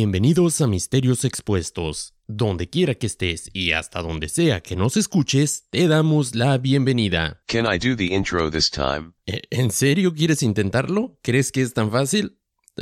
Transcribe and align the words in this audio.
Bienvenidos 0.00 0.62
a 0.62 0.66
Misterios 0.66 1.26
Expuestos. 1.26 2.14
Donde 2.26 2.70
quiera 2.70 2.94
que 2.94 3.06
estés 3.06 3.50
y 3.52 3.72
hasta 3.72 4.00
donde 4.00 4.30
sea 4.30 4.62
que 4.62 4.74
nos 4.74 4.96
escuches, 4.96 5.66
te 5.68 5.88
damos 5.88 6.34
la 6.34 6.56
bienvenida. 6.56 7.42
Can 7.46 7.66
I 7.66 7.76
do 7.76 7.94
the 7.94 8.06
intro 8.06 8.50
this 8.50 8.70
time? 8.70 9.12
¿E- 9.26 9.42
¿En 9.50 9.70
serio 9.70 10.14
quieres 10.14 10.42
intentarlo? 10.42 11.18
¿Crees 11.22 11.52
que 11.52 11.60
es 11.60 11.74
tan 11.74 11.90
fácil? 11.90 12.38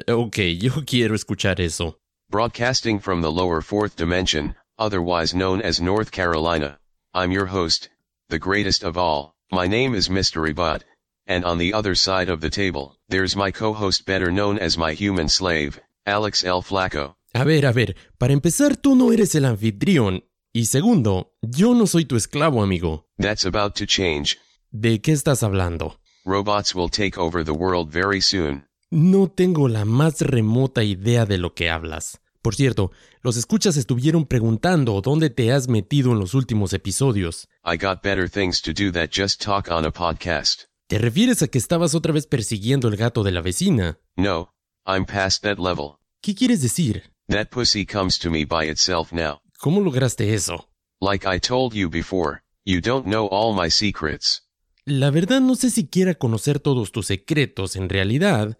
Ok, 0.06 0.36
yo 0.60 0.84
quiero 0.86 1.16
escuchar 1.16 1.60
eso. 1.60 1.98
Broadcasting 2.30 3.00
from 3.00 3.20
the 3.20 3.32
lower 3.32 3.62
fourth 3.62 3.96
dimension, 3.96 4.54
otherwise 4.78 5.34
known 5.34 5.60
as 5.60 5.80
North 5.80 6.12
Carolina. 6.12 6.78
I'm 7.14 7.32
your 7.32 7.46
host, 7.46 7.88
the 8.28 8.38
greatest 8.38 8.84
of 8.84 8.96
all. 8.96 9.34
My 9.50 9.66
name 9.66 9.96
is 9.96 10.08
Mystery 10.08 10.52
Bud. 10.52 10.84
And 11.26 11.44
on 11.44 11.58
the 11.58 11.74
other 11.74 11.96
side 11.96 12.30
of 12.30 12.40
the 12.40 12.48
table, 12.48 12.94
there's 13.08 13.34
my 13.34 13.50
co-host 13.50 14.06
better 14.06 14.30
known 14.30 14.56
as 14.56 14.78
my 14.78 14.92
human 14.94 15.28
slave, 15.28 15.78
Alex 16.08 16.42
L. 16.44 16.62
Flacco. 16.62 17.16
A 17.34 17.44
ver, 17.44 17.66
a 17.66 17.72
ver, 17.72 17.96
para 18.16 18.32
empezar 18.32 18.76
tú 18.76 18.94
no 18.94 19.12
eres 19.12 19.34
el 19.34 19.44
anfitrión. 19.44 20.24
Y 20.52 20.66
segundo, 20.66 21.34
yo 21.42 21.74
no 21.74 21.86
soy 21.86 22.04
tu 22.06 22.16
esclavo, 22.16 22.62
amigo. 22.62 23.06
That's 23.18 23.44
about 23.44 23.74
to 23.74 23.86
change. 23.86 24.38
¿De 24.70 25.00
qué 25.00 25.12
estás 25.12 25.42
hablando? 25.42 26.00
Robots 26.24 26.74
will 26.74 26.90
take 26.90 27.18
over 27.18 27.44
the 27.44 27.52
world 27.52 27.90
very 27.90 28.20
soon. 28.20 28.66
No 28.90 29.28
tengo 29.28 29.68
la 29.68 29.84
más 29.84 30.20
remota 30.22 30.82
idea 30.82 31.26
de 31.26 31.38
lo 31.38 31.54
que 31.54 31.68
hablas. 31.68 32.20
Por 32.40 32.54
cierto, 32.54 32.92
los 33.22 33.36
escuchas 33.36 33.76
estuvieron 33.76 34.24
preguntando 34.24 35.00
dónde 35.02 35.28
te 35.28 35.52
has 35.52 35.68
metido 35.68 36.12
en 36.12 36.18
los 36.18 36.32
últimos 36.32 36.72
episodios. 36.72 37.48
I 37.64 37.76
got 37.76 38.02
better 38.02 38.30
things 38.30 38.62
to 38.62 38.72
do 38.72 38.90
that 38.92 39.10
just 39.14 39.42
talk 39.42 39.68
on 39.70 39.84
a 39.84 39.90
podcast. 39.90 40.62
¿Te 40.86 40.96
refieres 40.98 41.42
a 41.42 41.48
que 41.48 41.58
estabas 41.58 41.94
otra 41.94 42.12
vez 42.14 42.26
persiguiendo 42.26 42.88
el 42.88 42.96
gato 42.96 43.22
de 43.22 43.32
la 43.32 43.42
vecina? 43.42 43.98
No, 44.16 44.54
I'm 44.88 45.04
past 45.04 45.42
that 45.42 45.58
level. 45.58 45.98
¿Qué 46.22 46.34
quieres 46.34 46.62
decir? 46.62 47.02
That 47.28 47.50
pussy 47.50 47.84
comes 47.84 48.18
to 48.20 48.30
me 48.30 48.46
by 48.46 48.70
itself 48.70 49.12
now. 49.12 49.42
¿Cómo 49.60 49.82
lograste 49.82 50.32
eso? 50.32 50.70
Like 50.98 51.26
I 51.28 51.38
told 51.38 51.74
you 51.74 51.90
before, 51.90 52.42
you 52.64 52.80
don't 52.80 53.04
know 53.04 53.28
all 53.30 53.54
my 53.54 53.70
secrets. 53.70 54.48
La 54.86 55.10
verdad 55.10 55.42
no 55.42 55.56
sé 55.56 55.68
si 55.68 55.88
quiera 55.88 56.14
conocer 56.14 56.58
todos 56.58 56.90
tus 56.90 57.06
secretos 57.06 57.76
en 57.76 57.90
realidad. 57.90 58.56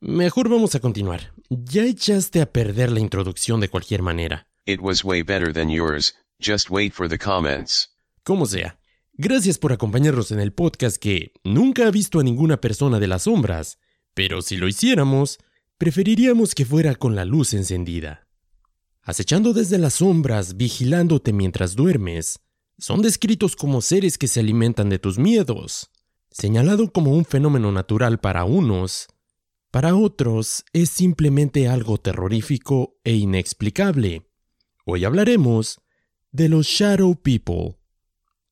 Mejor 0.00 0.48
vamos 0.48 0.74
a 0.74 0.80
continuar. 0.80 1.32
Ya 1.48 1.84
echaste 1.84 2.40
a 2.40 2.50
perder 2.50 2.90
la 2.90 2.98
introducción 2.98 3.60
de 3.60 3.68
cualquier 3.68 4.02
manera. 4.02 4.48
It 4.66 4.80
was 4.80 5.04
way 5.04 5.22
better 5.22 5.52
than 5.52 5.70
yours, 5.70 6.16
just 6.40 6.68
wait 6.68 6.92
for 6.92 7.08
the 7.08 7.18
comments. 7.18 7.94
Como 8.24 8.46
sea. 8.46 8.80
Gracias 9.12 9.58
por 9.58 9.72
acompañarnos 9.72 10.32
en 10.32 10.40
el 10.40 10.52
podcast 10.52 10.96
que 10.96 11.30
nunca 11.44 11.86
ha 11.86 11.92
visto 11.92 12.18
a 12.18 12.24
ninguna 12.24 12.60
persona 12.60 12.98
de 12.98 13.06
las 13.06 13.22
sombras, 13.22 13.78
pero 14.14 14.42
si 14.42 14.56
lo 14.56 14.68
hiciéramos, 14.68 15.38
preferiríamos 15.76 16.54
que 16.54 16.64
fuera 16.64 16.94
con 16.94 17.14
la 17.14 17.24
luz 17.24 17.52
encendida. 17.52 18.26
Acechando 19.02 19.52
desde 19.52 19.78
las 19.78 19.94
sombras, 19.94 20.56
vigilándote 20.56 21.32
mientras 21.32 21.76
duermes, 21.76 22.40
son 22.78 23.02
descritos 23.02 23.54
como 23.56 23.82
seres 23.82 24.16
que 24.16 24.28
se 24.28 24.40
alimentan 24.40 24.88
de 24.88 24.98
tus 24.98 25.18
miedos. 25.18 25.90
Señalado 26.30 26.92
como 26.92 27.12
un 27.12 27.24
fenómeno 27.24 27.70
natural 27.70 28.18
para 28.18 28.44
unos, 28.44 29.08
para 29.74 29.96
otros 29.96 30.64
es 30.72 30.88
simplemente 30.88 31.66
algo 31.66 31.98
terrorífico 31.98 33.00
e 33.02 33.14
inexplicable. 33.14 34.30
Hoy 34.84 35.04
hablaremos 35.04 35.80
de 36.30 36.48
los 36.48 36.66
Shadow 36.66 37.20
People. 37.20 37.76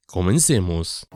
Comencemos. 0.07 1.07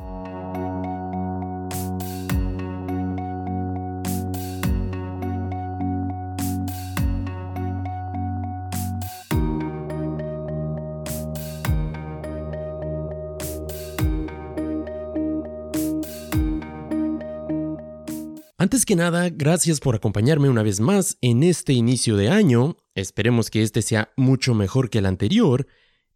Antes 18.59 18.87
que 18.87 18.97
nada, 18.97 19.29
gracias 19.29 19.81
por 19.81 19.95
acompañarme 19.97 20.49
una 20.49 20.63
vez 20.63 20.81
más 20.81 21.19
en 21.21 21.43
este 21.43 21.75
inicio 21.75 22.17
de 22.17 22.31
año. 22.31 22.79
Esperemos 22.95 23.51
que 23.51 23.63
este 23.63 23.83
sea 23.83 24.15
mucho 24.17 24.55
mejor 24.55 24.89
que 24.89 25.01
el 25.01 25.05
anterior 25.05 25.67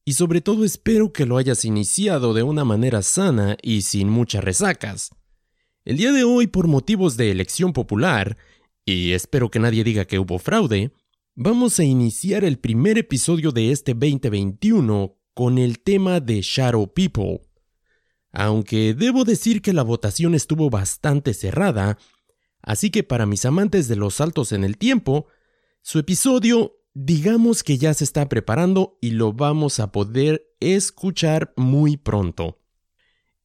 y 0.07 0.15
sobre 0.15 0.41
todo 0.41 0.65
espero 0.65 1.13
que 1.13 1.27
lo 1.27 1.37
hayas 1.37 1.67
iniciado 1.67 2.33
de 2.33 2.43
una 2.43 2.65
manera 2.65 3.03
sana 3.03 3.59
y 3.61 3.83
sin 3.83 4.09
muchas 4.09 4.43
resacas. 4.43 5.11
El 5.85 5.99
día 5.99 6.13
de 6.13 6.25
hoy, 6.25 6.47
por 6.47 6.67
motivos 6.67 7.19
de 7.19 7.31
elección 7.31 7.75
popular, 7.75 8.39
y 8.87 9.13
espero 9.13 9.51
que 9.51 9.59
nadie 9.59 9.85
diga 9.85 10.07
que 10.07 10.19
hubo 10.19 10.39
fraude, 10.39 10.95
vamos 11.35 11.79
a 11.79 11.85
iniciar 11.85 12.43
el 12.45 12.59
primer 12.59 12.97
episodio 12.97 13.53
de 13.53 13.71
este 13.71 13.93
2021 13.93 15.15
con 15.35 15.59
el 15.59 15.81
tema 15.81 16.21
de 16.21 16.41
Shadow 16.41 16.91
People. 16.91 17.43
Aunque 18.33 18.95
debo 18.95 19.25
decir 19.25 19.61
que 19.61 19.75
la 19.75 19.83
votación 19.83 20.35
estuvo 20.35 20.71
bastante 20.71 21.35
cerrada, 21.35 21.99
así 22.63 22.91
que 22.91 23.03
para 23.03 23.27
mis 23.27 23.45
amantes 23.45 23.89
de 23.89 23.97
los 23.97 24.15
saltos 24.15 24.53
en 24.53 24.65
el 24.65 24.77
tiempo, 24.79 25.27
su 25.83 25.99
episodio 25.99 26.81
digamos 26.95 27.63
que 27.63 27.79
ya 27.79 27.95
se 27.95 28.05
está 28.05 28.29
preparando 28.29 28.99
y 29.01 29.13
lo 29.13 29.33
vamos 29.33 29.81
a 29.81 29.93
poder 29.93 30.47
escuchar 30.61 31.53
muy 31.57 31.97
pronto. 31.97 32.59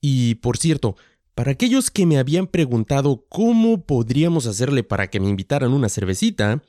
Y 0.02 0.36
por 0.36 0.58
cierto, 0.58 0.96
para 1.36 1.52
aquellos 1.52 1.92
que 1.92 2.06
me 2.06 2.18
habían 2.18 2.48
preguntado 2.48 3.26
cómo 3.30 3.86
podríamos 3.86 4.48
hacerle 4.48 4.84
para 4.84 5.10
que 5.10 5.20
me 5.20 5.30
invitaran 5.30 5.74
una 5.74 5.90
cervecita, 5.90 6.64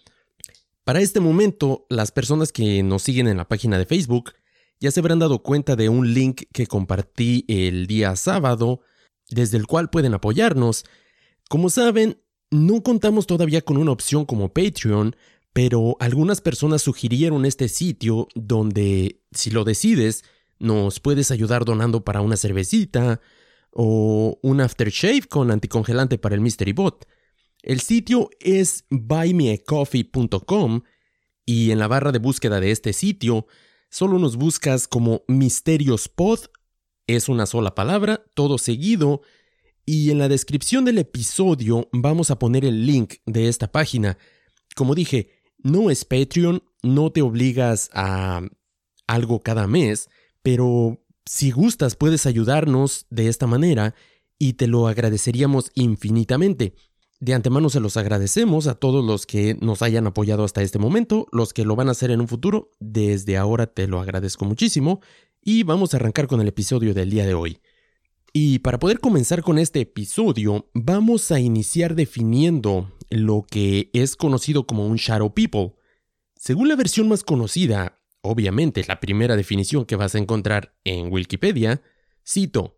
para 0.85 1.01
este 1.01 1.21
momento 1.21 1.87
las 1.89 2.13
personas 2.13 2.53
que 2.53 2.83
nos 2.83 3.03
siguen 3.03 3.27
en 3.27 3.39
la 3.39 3.49
página 3.49 3.79
de 3.79 3.87
Facebook 3.87 4.35
ya 4.79 4.91
se 4.91 5.01
habrán 5.01 5.19
dado 5.19 5.43
cuenta 5.43 5.75
de 5.75 5.89
un 5.89 6.13
link 6.13 6.43
que 6.53 6.67
compartí 6.67 7.45
el 7.49 7.87
día 7.87 8.15
sábado, 8.15 8.81
desde 9.31 9.57
el 9.57 9.67
cual 9.67 9.89
pueden 9.89 10.15
apoyarnos. 10.15 10.85
Como 11.49 11.71
saben, 11.71 12.21
no 12.51 12.83
contamos 12.83 13.27
todavía 13.27 13.63
con 13.63 13.77
una 13.77 13.93
opción 13.93 14.25
como 14.25 14.53
Patreon, 14.53 15.17
pero 15.53 15.97
algunas 16.01 16.41
personas 16.41 16.83
sugirieron 16.83 17.47
este 17.47 17.69
sitio 17.69 18.29
donde, 18.35 19.23
si 19.33 19.51
lo 19.51 19.65
decides, 19.65 20.25
nos 20.59 21.01
puedes 21.01 21.31
ayudar 21.31 21.65
donando 21.65 22.05
para 22.05 22.21
una 22.21 22.37
cervecita 22.37 23.21
o 23.71 24.39
un 24.43 24.61
aftershave 24.61 25.23
con 25.23 25.51
anticongelante 25.51 26.19
para 26.19 26.35
el 26.35 26.41
Mystery 26.41 26.73
Bot. 26.73 27.07
El 27.63 27.81
sitio 27.81 28.31
es 28.41 28.85
buymeacoffee.com 28.91 30.83
y 31.45 31.71
en 31.71 31.79
la 31.79 31.89
barra 31.89 32.13
de 32.13 32.19
búsqueda 32.19 32.61
de 32.61 32.71
este 32.71 32.93
sitio 32.93 33.47
solo 33.91 34.19
nos 34.19 34.37
buscas 34.37 34.89
como 34.89 35.23
Misterios 35.27 36.09
Pod, 36.09 36.41
es 37.07 37.29
una 37.29 37.47
sola 37.47 37.75
palabra, 37.75 38.25
todo 38.35 38.59
seguido, 38.59 39.23
y 39.87 40.11
en 40.11 40.19
la 40.19 40.29
descripción 40.29 40.85
del 40.85 40.99
episodio 40.99 41.89
vamos 41.93 42.33
a 42.33 42.39
poner 42.41 42.65
el 42.65 42.85
link 42.87 43.15
de 43.25 43.49
esta 43.49 43.71
página. 43.71 44.19
Como 44.75 44.97
dije, 44.97 45.31
no 45.59 45.91
es 45.91 46.05
Patreon, 46.05 46.63
no 46.83 47.13
te 47.13 47.23
obligas 47.23 47.89
a 47.95 48.43
algo 49.07 49.41
cada 49.41 49.69
mes, 49.69 50.11
pero 50.43 51.01
si 51.25 51.53
gustas 51.53 51.95
puedes 51.95 52.27
ayudarnos 52.27 53.07
de 53.11 53.29
esta 53.29 53.47
manera 53.47 53.95
y 54.39 54.55
te 54.55 54.67
lo 54.67 54.89
agradeceríamos 54.89 55.71
infinitamente. 55.75 56.75
De 57.21 57.33
antemano 57.33 57.71
se 57.71 57.81
los 57.81 57.97
agradecemos 57.97 58.67
a 58.67 58.75
todos 58.75 59.05
los 59.05 59.25
que 59.25 59.55
nos 59.55 59.83
hayan 59.83 60.07
apoyado 60.09 60.45
hasta 60.45 60.63
este 60.63 60.81
momento, 60.81 61.29
los 61.31 61.55
que 61.55 61.65
lo 61.65 61.77
van 61.77 61.89
a 61.89 61.93
hacer 61.93 62.11
en 62.11 62.21
un 62.21 62.29
futuro, 62.29 62.73
desde 62.81 63.37
ahora 63.37 63.67
te 63.67 63.87
lo 63.87 64.01
agradezco 64.01 64.45
muchísimo 64.45 65.01
y 65.41 65.63
vamos 65.63 65.95
a 65.95 65.99
arrancar 65.99 66.27
con 66.27 66.41
el 66.41 66.49
episodio 66.49 66.93
del 66.93 67.09
día 67.09 67.25
de 67.25 67.35
hoy. 67.35 67.61
Y 68.39 68.59
para 68.59 68.79
poder 68.79 69.01
comenzar 69.01 69.41
con 69.41 69.59
este 69.59 69.81
episodio, 69.81 70.69
vamos 70.75 71.33
a 71.33 71.41
iniciar 71.41 71.95
definiendo 71.95 72.93
lo 73.09 73.47
que 73.51 73.89
es 73.95 74.15
conocido 74.15 74.67
como 74.67 74.87
un 74.87 74.97
Shadow 74.97 75.33
People. 75.33 75.73
Según 76.35 76.69
la 76.69 76.77
versión 76.77 77.09
más 77.09 77.25
conocida, 77.25 78.03
obviamente 78.21 78.85
la 78.87 79.01
primera 79.01 79.37
definición 79.37 79.87
que 79.87 79.97
vas 79.97 80.15
a 80.15 80.19
encontrar 80.19 80.77
en 80.85 81.11
Wikipedia, 81.11 81.81
cito, 82.29 82.77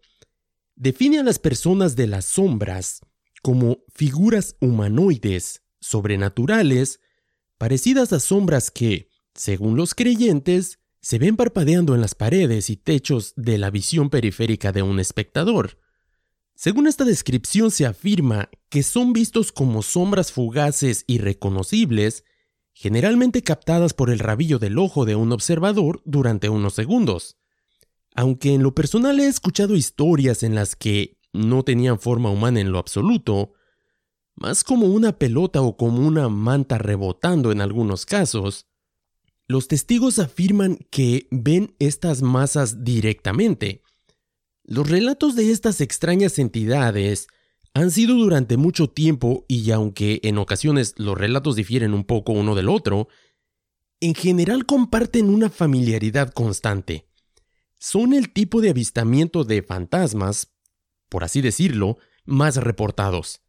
define 0.77 1.19
a 1.19 1.25
las 1.25 1.41
personas 1.41 1.97
de 1.97 2.07
las 2.07 2.25
sombras 2.25 3.01
como 3.43 3.79
figuras 3.93 4.55
humanoides, 4.61 5.65
sobrenaturales, 5.81 7.01
parecidas 7.59 8.13
a 8.13 8.21
sombras 8.21 8.71
que, 8.71 9.11
según 9.35 9.77
los 9.77 9.97
creyentes, 9.97 10.79
se 11.09 11.19
ven 11.19 11.39
parpadeando 11.39 11.95
en 11.95 12.03
las 12.03 12.15
paredes 12.15 12.69
y 12.69 12.77
techos 12.77 13.33
de 13.35 13.57
la 13.57 13.71
visión 13.71 14.11
periférica 14.11 14.73
de 14.73 14.83
un 14.83 15.01
espectador. 15.01 15.79
Según 16.55 16.87
esta 16.87 17.07
descripción 17.07 17.71
se 17.71 17.87
afirma 17.87 18.51
que 18.69 18.83
son 18.83 19.15
vistos 19.15 19.51
como 19.51 19.81
sombras 19.81 20.33
fugaces 20.33 21.05
y 21.07 21.17
reconocibles, 21.17 22.25
generalmente 22.75 23.43
captadas 23.43 23.95
por 23.95 24.11
el 24.11 24.19
rabillo 24.19 24.59
del 24.59 24.77
ojo 24.77 25.07
de 25.07 25.17
un 25.17 25.33
observador 25.33 26.03
durante 26.05 26.51
unos 26.51 26.75
segundos. 26.75 27.39
Aunque 28.15 28.53
en 28.53 28.63
lo 28.63 28.75
personal 28.75 29.19
he 29.19 29.29
escuchado 29.29 29.77
historias 29.77 30.43
en 30.43 30.55
las 30.55 30.77
que 30.77 31.17
no 31.33 31.63
tenían 31.63 31.99
forma 31.99 32.29
humana 32.29 32.61
en 32.61 32.71
lo 32.71 32.79
absoluto, 32.79 33.55
más 34.35 34.63
como 34.63 34.89
una 34.89 35.17
pelota 35.17 35.63
o 35.63 35.79
como 35.79 36.07
una 36.07 36.29
manta 36.29 36.77
rebotando 36.77 37.51
en 37.51 37.63
algunos 37.63 38.05
casos, 38.05 38.68
los 39.49 39.67
testigos 39.67 40.19
afirman 40.19 40.77
que 40.91 41.27
ven 41.31 41.75
estas 41.79 42.21
masas 42.21 42.85
directamente. 42.85 43.83
Los 44.63 44.91
relatos 44.91 45.35
de 45.35 45.51
estas 45.51 45.81
extrañas 45.81 46.39
entidades 46.39 47.29
han 47.73 47.91
sido 47.91 48.15
durante 48.15 48.59
mucho 48.59 48.91
tiempo 48.91 49.47
y 49.49 49.71
aunque 49.71 50.21
en 50.23 50.37
ocasiones 50.37 50.95
los 50.99 51.17
relatos 51.17 51.57
difieren 51.57 51.95
un 51.95 52.05
poco 52.05 52.33
uno 52.33 52.55
del 52.55 52.69
otro, 52.69 53.09
en 54.01 54.15
general 54.15 54.67
comparten 54.67 55.31
una 55.31 55.49
familiaridad 55.49 56.31
constante. 56.31 57.09
Son 57.79 58.13
el 58.13 58.31
tipo 58.33 58.61
de 58.61 58.71
avistamiento 58.71 59.45
de 59.45 59.63
fantasmas, 59.63 60.53
por 61.09 61.25
así 61.25 61.41
decirlo, 61.41 61.97
más 62.27 62.57
reportados. 62.57 63.41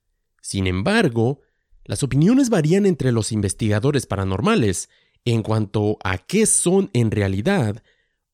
Sin 0.41 0.65
embargo, 0.65 1.41
las 1.83 2.03
opiniones 2.03 2.49
varían 2.49 2.85
entre 2.85 3.11
los 3.11 3.33
investigadores 3.33 4.05
paranormales 4.05 4.89
en 5.25 5.43
cuanto 5.43 5.97
a 6.03 6.17
qué 6.17 6.45
son 6.45 6.89
en 6.93 7.11
realidad 7.11 7.83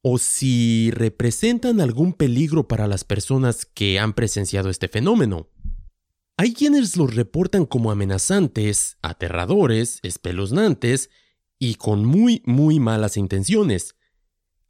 o 0.02 0.18
si 0.18 0.92
representan 0.92 1.82
algún 1.82 2.14
peligro 2.14 2.68
para 2.68 2.88
las 2.88 3.04
personas 3.04 3.66
que 3.66 3.98
han 3.98 4.14
presenciado 4.14 4.70
este 4.70 4.88
fenómeno. 4.88 5.50
Hay 6.38 6.54
quienes 6.54 6.98
los 6.98 7.16
reportan 7.16 7.66
como 7.66 7.92
amenazantes, 7.92 8.98
aterradores, 9.02 10.00
espeluznantes 10.04 11.10
y 11.58 11.76
con 11.76 12.06
muy, 12.06 12.44
muy 12.46 12.80
malas 12.80 13.18
intenciones. 13.18 13.96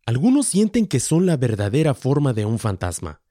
Algunos 0.05 0.45
sienten 0.45 0.85
que 0.85 0.99
son 0.99 1.25
la 1.25 1.37
verdadera 1.37 1.95
forma 1.95 2.33
de 2.33 2.45
un 2.45 2.59
fantasma. 2.59 3.21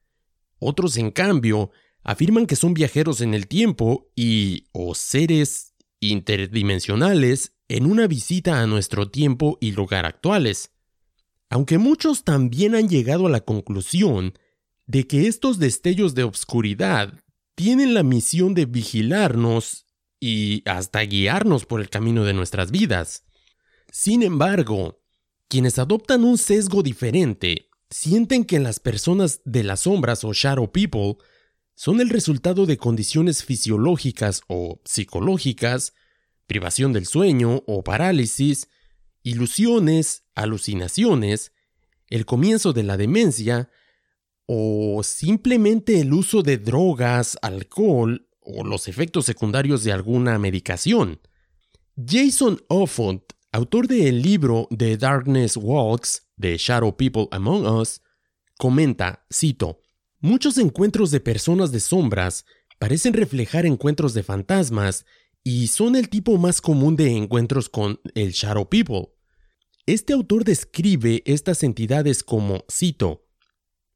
Otros, 0.59 0.97
en 0.97 1.11
cambio, 1.11 1.71
afirman 2.03 2.45
que 2.45 2.57
son 2.57 2.73
viajeros 2.73 3.21
en 3.21 3.33
el 3.33 3.47
tiempo 3.47 4.11
y 4.15 4.67
o 4.73 4.93
seres 4.95 5.74
interdimensionales 5.99 7.53
en 7.67 7.85
una 7.85 8.07
visita 8.07 8.61
a 8.61 8.67
nuestro 8.67 9.09
tiempo 9.09 9.57
y 9.59 9.71
lugar 9.71 10.05
actuales. 10.05 10.71
Aunque 11.49 11.77
muchos 11.77 12.23
también 12.23 12.75
han 12.75 12.89
llegado 12.89 13.27
a 13.27 13.29
la 13.29 13.41
conclusión 13.41 14.33
de 14.87 15.07
que 15.07 15.27
estos 15.27 15.59
destellos 15.59 16.15
de 16.15 16.23
obscuridad 16.23 17.13
tienen 17.55 17.93
la 17.93 18.03
misión 18.03 18.53
de 18.53 18.65
vigilarnos 18.65 19.85
y 20.19 20.63
hasta 20.65 21.01
guiarnos 21.01 21.65
por 21.65 21.81
el 21.81 21.89
camino 21.89 22.23
de 22.23 22.33
nuestras 22.33 22.71
vidas. 22.71 23.23
Sin 23.91 24.23
embargo, 24.23 25.01
quienes 25.47 25.79
adoptan 25.79 26.23
un 26.23 26.37
sesgo 26.37 26.83
diferente 26.83 27.69
sienten 27.89 28.43
que 28.43 28.59
las 28.59 28.79
personas 28.79 29.41
de 29.45 29.63
las 29.63 29.81
sombras 29.81 30.23
o 30.23 30.33
shadow 30.33 30.71
people 30.71 31.23
son 31.75 32.01
el 32.01 32.09
resultado 32.09 32.65
de 32.65 32.77
condiciones 32.77 33.43
fisiológicas 33.43 34.41
o 34.47 34.81
psicológicas 34.85 35.93
privación 36.45 36.93
del 36.93 37.05
sueño 37.05 37.63
o 37.65 37.83
parálisis, 37.83 38.69
ilusiones, 39.23 40.23
alucinaciones, 40.35 41.51
el 42.09 42.25
comienzo 42.25 42.73
de 42.73 42.83
la 42.83 42.97
demencia 42.97 43.69
o 44.45 45.01
simplemente 45.03 45.99
el 45.99 46.13
uso 46.13 46.43
de 46.43 46.57
drogas, 46.57 47.37
alcohol 47.41 48.27
o 48.39 48.63
los 48.63 48.87
efectos 48.87 49.25
secundarios 49.25 49.83
de 49.83 49.91
alguna 49.91 50.37
medicación. 50.37 51.19
Jason 51.97 52.61
Offord, 52.67 53.21
autor 53.51 53.87
del 53.87 54.21
libro 54.21 54.67
The 54.75 54.97
Darkness 54.97 55.57
Walks, 55.57 56.27
The 56.39 56.57
Shadow 56.57 56.95
People 56.95 57.27
Among 57.31 57.65
Us, 57.65 58.01
comenta, 58.57 59.25
cito, 59.33 59.81
Muchos 60.25 60.57
encuentros 60.57 61.11
de 61.11 61.19
personas 61.19 61.71
de 61.71 61.79
sombras 61.79 62.45
parecen 62.79 63.13
reflejar 63.13 63.67
encuentros 63.67 64.15
de 64.15 64.23
fantasmas 64.23 65.05
y 65.43 65.67
son 65.67 65.95
el 65.95 66.09
tipo 66.09 66.39
más 66.39 66.61
común 66.61 66.95
de 66.95 67.15
encuentros 67.15 67.69
con 67.69 67.99
el 68.15 68.31
Shadow 68.31 68.67
People. 68.67 69.13
Este 69.85 70.13
autor 70.13 70.43
describe 70.43 71.21
estas 71.27 71.61
entidades 71.61 72.23
como, 72.23 72.65
cito, 72.71 73.27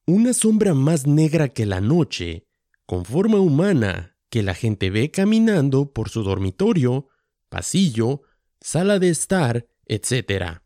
una 0.05 0.33
sombra 0.33 0.75
más 0.75 1.07
negra 1.07 1.49
que 1.49 1.65
la 1.65 1.81
noche, 1.81 2.45
con 2.85 3.05
forma 3.05 3.39
humana, 3.39 4.15
que 4.29 4.43
la 4.43 4.53
gente 4.53 4.91
ve 4.91 5.09
caminando 5.09 5.93
por 5.93 6.09
su 6.09 6.21
dormitorio, 6.21 7.07
pasillo, 7.49 8.21
sala 8.61 8.99
de 8.99 9.09
estar, 9.09 9.65
etc. 9.87 10.61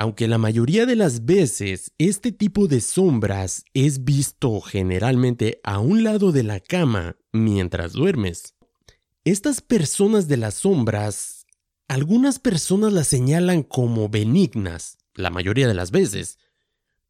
Aunque 0.00 0.28
la 0.28 0.38
mayoría 0.38 0.86
de 0.86 0.94
las 0.94 1.24
veces 1.24 1.92
este 1.98 2.30
tipo 2.30 2.68
de 2.68 2.80
sombras 2.80 3.64
es 3.74 4.04
visto 4.04 4.60
generalmente 4.60 5.60
a 5.64 5.80
un 5.80 6.04
lado 6.04 6.30
de 6.30 6.44
la 6.44 6.60
cama 6.60 7.16
mientras 7.32 7.94
duermes. 7.94 8.54
Estas 9.24 9.60
personas 9.60 10.28
de 10.28 10.36
las 10.36 10.54
sombras, 10.54 11.46
algunas 11.88 12.38
personas 12.38 12.92
las 12.92 13.08
señalan 13.08 13.64
como 13.64 14.08
benignas, 14.08 14.98
la 15.14 15.30
mayoría 15.30 15.66
de 15.66 15.74
las 15.74 15.90
veces. 15.90 16.38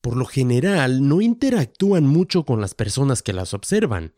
Por 0.01 0.17
lo 0.17 0.25
general, 0.25 1.07
no 1.07 1.21
interactúan 1.21 2.07
mucho 2.07 2.47
con 2.47 2.63
las 2.63 2.75
personas 2.75 3.23
que 3.23 3.35
las 3.35 3.53
observan. 3.53 4.15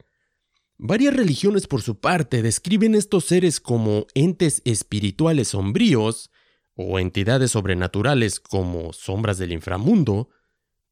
Varias 0.78 1.14
religiones, 1.14 1.66
por 1.66 1.82
su 1.82 1.98
parte, 1.98 2.40
describen 2.40 2.94
estos 2.94 3.24
seres 3.24 3.58
como 3.58 4.06
entes 4.14 4.62
espirituales 4.64 5.48
sombríos 5.48 6.30
o 6.80 6.98
entidades 6.98 7.52
sobrenaturales 7.52 8.40
como 8.40 8.92
sombras 8.92 9.38
del 9.38 9.52
inframundo, 9.52 10.28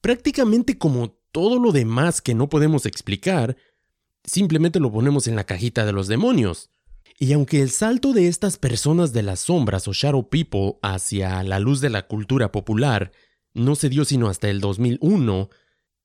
prácticamente 0.01 0.79
como 0.79 1.19
todo 1.33 1.59
lo 1.59 1.73
demás 1.73 2.21
que 2.21 2.35
no 2.35 2.49
podemos 2.49 2.87
explicar, 2.87 3.57
simplemente 4.25 4.81
lo 4.81 4.93
ponemos 4.93 5.27
en 5.27 5.37
la 5.37 5.45
cajita 5.45 5.85
de 5.85 5.93
los 5.93 6.09
demonios. 6.09 6.71
Y 7.19 7.33
aunque 7.33 7.63
el 7.63 7.71
salto 7.71 8.13
de 8.13 8.29
estas 8.29 8.59
personas 8.59 9.13
de 9.13 9.23
las 9.23 9.41
sombras 9.41 9.89
o 9.89 9.93
Shadow 9.93 10.29
People 10.29 10.79
hacia 10.83 11.43
la 11.43 11.59
luz 11.59 11.81
de 11.81 11.91
la 11.91 12.07
cultura 12.07 12.53
popular 12.53 13.11
no 13.55 13.75
se 13.75 13.89
dio 13.89 14.05
sino 14.05 14.29
hasta 14.29 14.49
el 14.49 14.61
2001, 14.61 15.51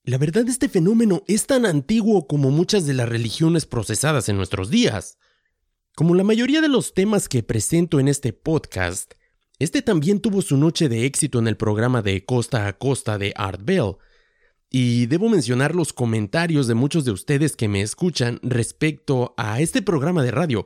la 0.05 0.17
verdad 0.17 0.47
este 0.49 0.69
fenómeno 0.69 1.23
es 1.27 1.45
tan 1.45 1.65
antiguo 1.65 2.27
como 2.27 2.49
muchas 2.49 2.85
de 2.87 2.93
las 2.93 3.07
religiones 3.07 3.65
procesadas 3.65 4.27
en 4.27 4.37
nuestros 4.37 4.69
días. 4.69 5.17
Como 5.95 6.15
la 6.15 6.23
mayoría 6.23 6.61
de 6.61 6.67
los 6.67 6.93
temas 6.95 7.29
que 7.29 7.43
presento 7.43 7.99
en 7.99 8.07
este 8.07 8.33
podcast, 8.33 9.13
este 9.63 9.81
también 9.81 10.19
tuvo 10.19 10.41
su 10.41 10.57
noche 10.57 10.89
de 10.89 11.05
éxito 11.05 11.39
en 11.39 11.47
el 11.47 11.57
programa 11.57 12.01
de 12.01 12.25
Costa 12.25 12.67
a 12.67 12.73
Costa 12.77 13.17
de 13.17 13.33
Art 13.35 13.61
Bell, 13.63 13.95
y 14.69 15.05
debo 15.05 15.29
mencionar 15.29 15.75
los 15.75 15.93
comentarios 15.93 16.65
de 16.67 16.73
muchos 16.73 17.05
de 17.05 17.11
ustedes 17.11 17.55
que 17.55 17.67
me 17.67 17.81
escuchan 17.81 18.39
respecto 18.41 19.35
a 19.37 19.61
este 19.61 19.83
programa 19.83 20.23
de 20.23 20.31
radio, 20.31 20.65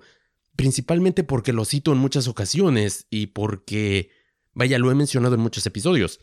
principalmente 0.56 1.26
porque 1.26 1.52
lo 1.52 1.66
cito 1.66 1.92
en 1.92 1.98
muchas 1.98 2.30
ocasiones 2.30 3.06
y 3.10 3.28
porque, 3.28 4.10
vaya, 4.54 4.80
lo 4.80 4.92
he 4.92 4.96
mencionado 4.96 5.36
en 5.36 5.42
muchos 5.42 5.66
episodios. 5.66 6.22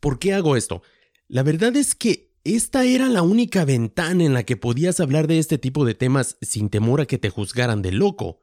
¿Por 0.00 0.18
qué 0.18 0.34
hago 0.34 0.56
esto? 0.56 0.82
La 1.28 1.44
verdad 1.44 1.76
es 1.76 1.94
que 1.94 2.34
esta 2.42 2.84
era 2.84 3.08
la 3.08 3.22
única 3.22 3.64
ventana 3.64 4.24
en 4.24 4.34
la 4.34 4.42
que 4.42 4.56
podías 4.56 5.00
hablar 5.00 5.28
de 5.28 5.38
este 5.38 5.58
tipo 5.58 5.84
de 5.84 5.94
temas 5.94 6.36
sin 6.42 6.70
temor 6.70 7.00
a 7.00 7.06
que 7.06 7.18
te 7.18 7.30
juzgaran 7.30 7.82
de 7.82 7.92
loco. 7.92 8.40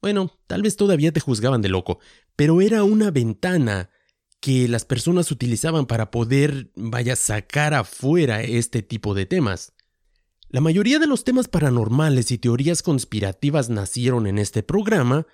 Bueno, 0.00 0.32
tal 0.46 0.62
vez 0.62 0.76
todavía 0.76 1.12
te 1.12 1.20
juzgaban 1.20 1.62
de 1.62 1.68
loco, 1.68 1.98
pero 2.36 2.60
era 2.60 2.84
una 2.84 3.10
ventana 3.10 3.90
que 4.40 4.68
las 4.68 4.84
personas 4.84 5.32
utilizaban 5.32 5.86
para 5.86 6.10
poder, 6.10 6.70
vaya, 6.76 7.16
sacar 7.16 7.74
afuera 7.74 8.42
este 8.42 8.82
tipo 8.82 9.14
de 9.14 9.26
temas. 9.26 9.72
La 10.48 10.60
mayoría 10.60 10.98
de 10.98 11.06
los 11.06 11.24
temas 11.24 11.48
paranormales 11.48 12.30
y 12.30 12.38
teorías 12.38 12.82
conspirativas 12.82 13.70
nacieron 13.70 14.26
en 14.26 14.38
este 14.38 14.62
programa, 14.62 15.26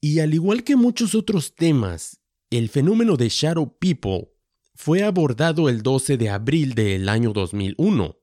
y 0.00 0.20
al 0.20 0.34
igual 0.34 0.62
que 0.62 0.76
muchos 0.76 1.14
otros 1.14 1.54
temas, 1.54 2.20
el 2.50 2.68
fenómeno 2.68 3.16
de 3.16 3.28
Shadow 3.30 3.76
People 3.78 4.28
fue 4.74 5.02
abordado 5.02 5.68
el 5.68 5.82
12 5.82 6.16
de 6.16 6.30
abril 6.30 6.74
del 6.74 7.08
año 7.08 7.32
2001. 7.32 8.16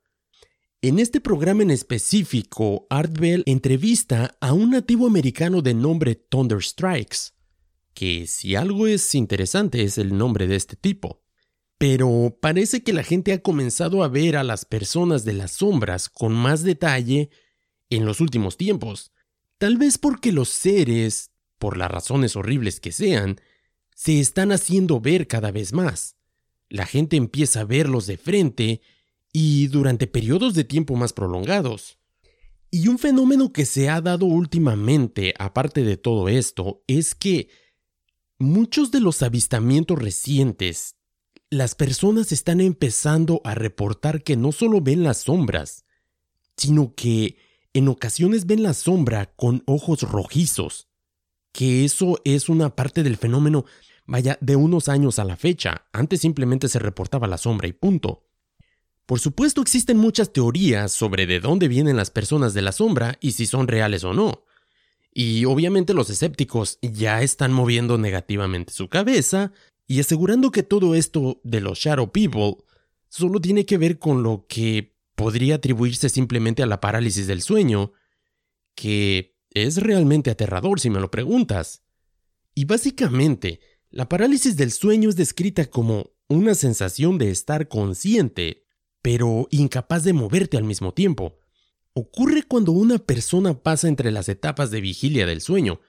En 0.84 1.00
este 1.00 1.22
programa 1.22 1.64
en 1.64 1.72
específico, 1.72 2.88
Art 2.90 3.18
Bell 3.20 3.44
entrevista 3.46 4.38
a 4.40 4.54
un 4.54 4.72
nativo 4.72 5.08
americano 5.08 5.62
de 5.62 5.74
nombre 5.74 6.16
Thunder 6.16 6.64
Strikes, 6.64 7.34
que 7.94 8.28
si 8.28 8.56
algo 8.56 8.88
es 8.88 9.14
interesante 9.16 9.84
es 9.84 9.98
el 9.98 10.18
nombre 10.18 10.48
de 10.48 10.56
este 10.56 10.76
tipo. 10.76 11.22
Pero 11.78 12.38
parece 12.40 12.84
que 12.84 12.94
la 12.94 13.04
gente 13.04 13.34
ha 13.34 13.42
comenzado 13.42 14.04
a 14.04 14.08
ver 14.08 14.38
a 14.38 14.44
las 14.44 14.66
personas 14.66 15.26
de 15.26 15.34
las 15.34 15.54
sombras 15.54 16.10
con 16.10 16.34
más 16.34 16.64
detalle 16.64 17.30
en 17.90 18.06
los 18.06 18.22
últimos 18.22 18.58
tiempos. 18.58 19.12
Tal 19.58 19.78
vez 19.78 19.98
porque 19.98 20.32
los 20.32 20.50
seres, 20.50 21.32
por 21.58 21.78
las 21.78 21.90
razones 21.90 22.36
horribles 22.36 22.80
que 22.80 22.92
sean, 22.92 23.40
se 23.96 24.20
están 24.20 24.52
haciendo 24.52 25.00
ver 25.00 25.28
cada 25.28 25.52
vez 25.52 25.74
más. 25.74 26.16
La 26.70 26.86
gente 26.86 27.18
empieza 27.18 27.62
a 27.62 27.66
verlos 27.66 28.08
de 28.08 28.18
frente 28.18 28.82
y 29.34 29.68
durante 29.68 30.08
periodos 30.08 30.54
de 30.54 30.64
tiempo 30.64 30.96
más 30.96 31.14
prolongados. 31.14 31.98
Y 32.70 32.88
un 32.88 33.00
fenómeno 33.00 33.52
que 33.52 33.66
se 33.66 33.90
ha 33.90 34.02
dado 34.02 34.26
últimamente, 34.26 35.34
aparte 35.38 35.84
de 35.84 35.98
todo 35.98 36.30
esto, 36.30 36.84
es 36.88 37.16
que 37.16 37.50
muchos 38.42 38.92
de 38.92 39.00
los 39.00 39.22
avistamientos 39.24 40.00
recientes 40.00 40.96
las 41.50 41.76
personas 41.76 42.32
están 42.32 42.62
empezando 42.62 43.42
a 43.44 43.56
reportar 43.56 44.24
que 44.24 44.38
no 44.38 44.52
solo 44.52 44.80
ven 44.80 45.04
las 45.04 45.18
sombras, 45.18 45.86
sino 46.56 46.96
que 46.96 47.38
en 47.74 47.90
ocasiones 47.90 48.46
ven 48.46 48.64
la 48.64 48.74
sombra 48.74 49.34
con 49.36 49.64
ojos 49.66 50.02
rojizos, 50.04 50.88
que 51.52 51.84
eso 51.84 52.20
es 52.24 52.48
una 52.48 52.76
parte 52.76 53.04
del 53.04 53.18
fenómeno 53.18 53.66
Vaya, 54.08 54.38
de 54.42 54.58
unos 54.58 54.90
años 54.90 55.20
a 55.20 55.24
la 55.24 55.38
fecha, 55.38 55.86
antes 55.94 56.20
simplemente 56.20 56.68
se 56.68 56.80
reportaba 56.80 57.28
la 57.28 57.38
sombra 57.38 57.70
y 57.70 57.74
punto. 57.74 58.28
Por 59.06 59.20
supuesto 59.20 59.62
existen 59.62 59.98
muchas 59.98 60.34
teorías 60.34 60.92
sobre 60.92 61.26
de 61.28 61.40
dónde 61.40 61.70
vienen 61.70 61.96
las 61.96 62.12
personas 62.12 62.54
de 62.54 62.62
la 62.62 62.74
sombra 62.74 63.18
y 63.22 63.34
si 63.34 63.46
son 63.46 63.70
reales 63.70 64.04
o 64.04 64.14
no. 64.14 64.44
Y 65.14 65.46
obviamente 65.46 65.94
los 65.94 66.10
escépticos 66.10 66.80
ya 66.82 67.22
están 67.22 67.52
moviendo 67.52 67.98
negativamente 67.98 68.74
su 68.74 68.88
cabeza 68.88 69.52
y 69.88 70.00
asegurando 70.00 70.52
que 70.52 70.64
todo 70.64 70.96
esto 70.96 71.42
de 71.44 71.60
los 71.60 71.80
Shadow 71.80 72.12
People 72.12 72.64
solo 73.10 73.42
tiene 73.42 73.66
que 73.66 73.78
ver 73.78 74.00
con 74.00 74.24
lo 74.24 74.46
que 74.48 74.96
podría 75.16 75.56
atribuirse 75.56 76.08
simplemente 76.08 76.64
a 76.64 76.66
la 76.66 76.80
parálisis 76.80 77.28
del 77.28 77.42
sueño, 77.42 77.92
que 78.74 79.38
es 79.50 79.78
realmente 79.78 80.32
aterrador 80.32 80.80
si 80.80 80.90
me 80.90 81.02
lo 81.02 81.12
preguntas. 81.12 81.84
Y 82.56 82.66
básicamente, 82.66 83.60
la 83.90 84.08
parálisis 84.08 84.56
del 84.56 84.72
sueño 84.72 85.10
es 85.10 85.18
descrita 85.18 85.66
como 85.66 86.12
una 86.30 86.56
sensación 86.56 87.18
de 87.18 87.30
estar 87.30 87.68
consciente, 87.68 88.64
pero 89.02 89.48
incapaz 89.52 90.06
de 90.06 90.14
moverte 90.14 90.56
al 90.56 90.64
mismo 90.64 90.94
tiempo. 90.94 91.38
Ocurre 91.94 92.44
cuando 92.44 92.72
una 92.72 93.00
persona 93.00 93.62
pasa 93.62 93.88
entre 93.88 94.12
las 94.12 94.30
etapas 94.30 94.72
de 94.72 94.82
vigilia 94.82 95.26
del 95.26 95.42
sueño. 95.42 95.82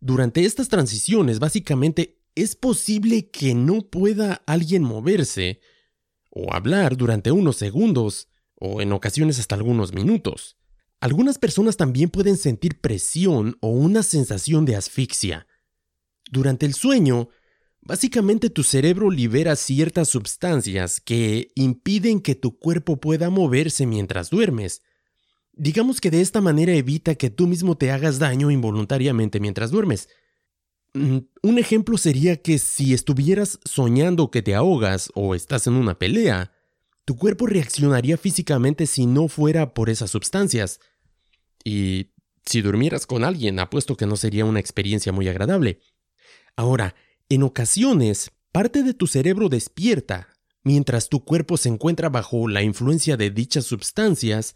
Durante 0.00 0.44
estas 0.44 0.68
transiciones, 0.68 1.38
básicamente, 1.38 2.20
es 2.34 2.54
posible 2.54 3.30
que 3.30 3.54
no 3.54 3.80
pueda 3.80 4.42
alguien 4.46 4.82
moverse 4.82 5.60
o 6.30 6.52
hablar 6.52 6.96
durante 6.96 7.32
unos 7.32 7.56
segundos 7.56 8.28
o 8.54 8.82
en 8.82 8.92
ocasiones 8.92 9.38
hasta 9.38 9.54
algunos 9.54 9.94
minutos. 9.94 10.58
Algunas 11.00 11.38
personas 11.38 11.76
también 11.76 12.10
pueden 12.10 12.36
sentir 12.36 12.80
presión 12.80 13.56
o 13.60 13.68
una 13.68 14.02
sensación 14.02 14.66
de 14.66 14.76
asfixia. 14.76 15.46
Durante 16.30 16.66
el 16.66 16.74
sueño, 16.74 17.28
básicamente 17.80 18.50
tu 18.50 18.62
cerebro 18.62 19.10
libera 19.10 19.56
ciertas 19.56 20.08
sustancias 20.08 21.00
que 21.00 21.52
impiden 21.54 22.20
que 22.20 22.34
tu 22.34 22.58
cuerpo 22.58 22.98
pueda 22.98 23.30
moverse 23.30 23.86
mientras 23.86 24.28
duermes. 24.28 24.82
Digamos 25.56 26.00
que 26.00 26.10
de 26.10 26.20
esta 26.20 26.40
manera 26.40 26.74
evita 26.74 27.14
que 27.14 27.30
tú 27.30 27.46
mismo 27.46 27.76
te 27.76 27.90
hagas 27.90 28.18
daño 28.18 28.50
involuntariamente 28.50 29.40
mientras 29.40 29.70
duermes. 29.70 30.08
Mm, 30.92 31.18
un 31.42 31.58
ejemplo 31.58 31.98
sería 31.98 32.36
que 32.36 32.58
si 32.58 32.94
estuvieras 32.94 33.58
soñando 33.64 34.30
que 34.30 34.42
te 34.42 34.54
ahogas 34.54 35.10
o 35.14 35.34
estás 35.34 35.66
en 35.66 35.74
una 35.74 35.98
pelea, 35.98 36.52
tu 37.06 37.16
cuerpo 37.16 37.46
reaccionaría 37.46 38.18
físicamente 38.18 38.86
si 38.86 39.06
no 39.06 39.28
fuera 39.28 39.72
por 39.72 39.88
esas 39.90 40.10
sustancias. 40.10 40.80
Y 41.64 42.12
si 42.44 42.60
durmieras 42.62 43.06
con 43.06 43.24
alguien, 43.24 43.58
apuesto 43.58 43.96
que 43.96 44.06
no 44.06 44.16
sería 44.16 44.44
una 44.44 44.60
experiencia 44.60 45.12
muy 45.12 45.28
agradable. 45.28 45.80
Ahora, 46.54 46.94
en 47.28 47.42
ocasiones, 47.42 48.30
parte 48.52 48.82
de 48.82 48.94
tu 48.94 49.06
cerebro 49.06 49.48
despierta, 49.48 50.28
mientras 50.64 51.08
tu 51.08 51.24
cuerpo 51.24 51.56
se 51.56 51.68
encuentra 51.68 52.08
bajo 52.08 52.48
la 52.48 52.62
influencia 52.62 53.16
de 53.16 53.30
dichas 53.30 53.66
sustancias, 53.66 54.54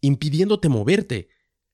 impidiéndote 0.00 0.68
moverte, 0.68 1.28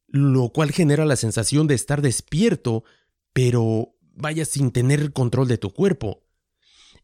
lo 0.06 0.50
cual 0.50 0.72
genera 0.72 1.04
la 1.04 1.16
sensación 1.16 1.66
de 1.66 1.74
estar 1.74 2.02
despierto, 2.02 2.84
pero 3.32 3.94
vaya 4.14 4.44
sin 4.44 4.70
tener 4.72 5.12
control 5.12 5.48
de 5.48 5.58
tu 5.58 5.72
cuerpo. 5.72 6.26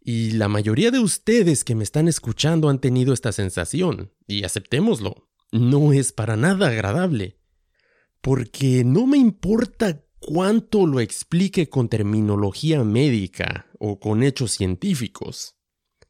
Y 0.00 0.32
la 0.32 0.48
mayoría 0.48 0.90
de 0.90 1.00
ustedes 1.00 1.64
que 1.64 1.74
me 1.74 1.84
están 1.84 2.08
escuchando 2.08 2.68
han 2.68 2.80
tenido 2.80 3.12
esta 3.12 3.32
sensación, 3.32 4.12
y 4.26 4.44
aceptémoslo, 4.44 5.28
no 5.50 5.92
es 5.92 6.12
para 6.12 6.36
nada 6.36 6.68
agradable. 6.68 7.38
Porque 8.20 8.84
no 8.84 9.06
me 9.06 9.18
importa 9.18 10.04
cuánto 10.18 10.86
lo 10.86 11.00
explique 11.00 11.68
con 11.68 11.88
terminología 11.88 12.82
médica 12.84 13.66
o 13.78 14.00
con 14.00 14.22
hechos 14.22 14.52
científicos. 14.52 15.56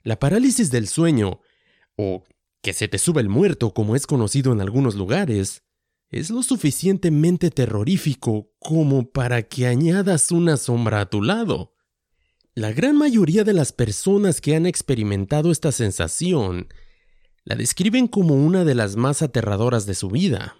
La 0.02 0.18
parálisis 0.18 0.70
del 0.70 0.88
sueño, 0.88 1.40
o 1.96 2.24
que 2.66 2.72
se 2.72 2.88
te 2.88 2.98
sube 2.98 3.20
el 3.20 3.28
muerto 3.28 3.72
como 3.72 3.94
es 3.94 4.08
conocido 4.08 4.52
en 4.52 4.60
algunos 4.60 4.96
lugares, 4.96 5.62
es 6.10 6.30
lo 6.30 6.42
suficientemente 6.42 7.52
terrorífico 7.52 8.50
como 8.58 9.08
para 9.12 9.44
que 9.44 9.68
añadas 9.68 10.32
una 10.32 10.56
sombra 10.56 11.02
a 11.02 11.08
tu 11.08 11.22
lado. 11.22 11.76
La 12.56 12.72
gran 12.72 12.96
mayoría 12.96 13.44
de 13.44 13.52
las 13.52 13.70
personas 13.70 14.40
que 14.40 14.56
han 14.56 14.66
experimentado 14.66 15.52
esta 15.52 15.70
sensación 15.70 16.66
la 17.44 17.54
describen 17.54 18.08
como 18.08 18.34
una 18.34 18.64
de 18.64 18.74
las 18.74 18.96
más 18.96 19.22
aterradoras 19.22 19.86
de 19.86 19.94
su 19.94 20.10
vida. 20.10 20.56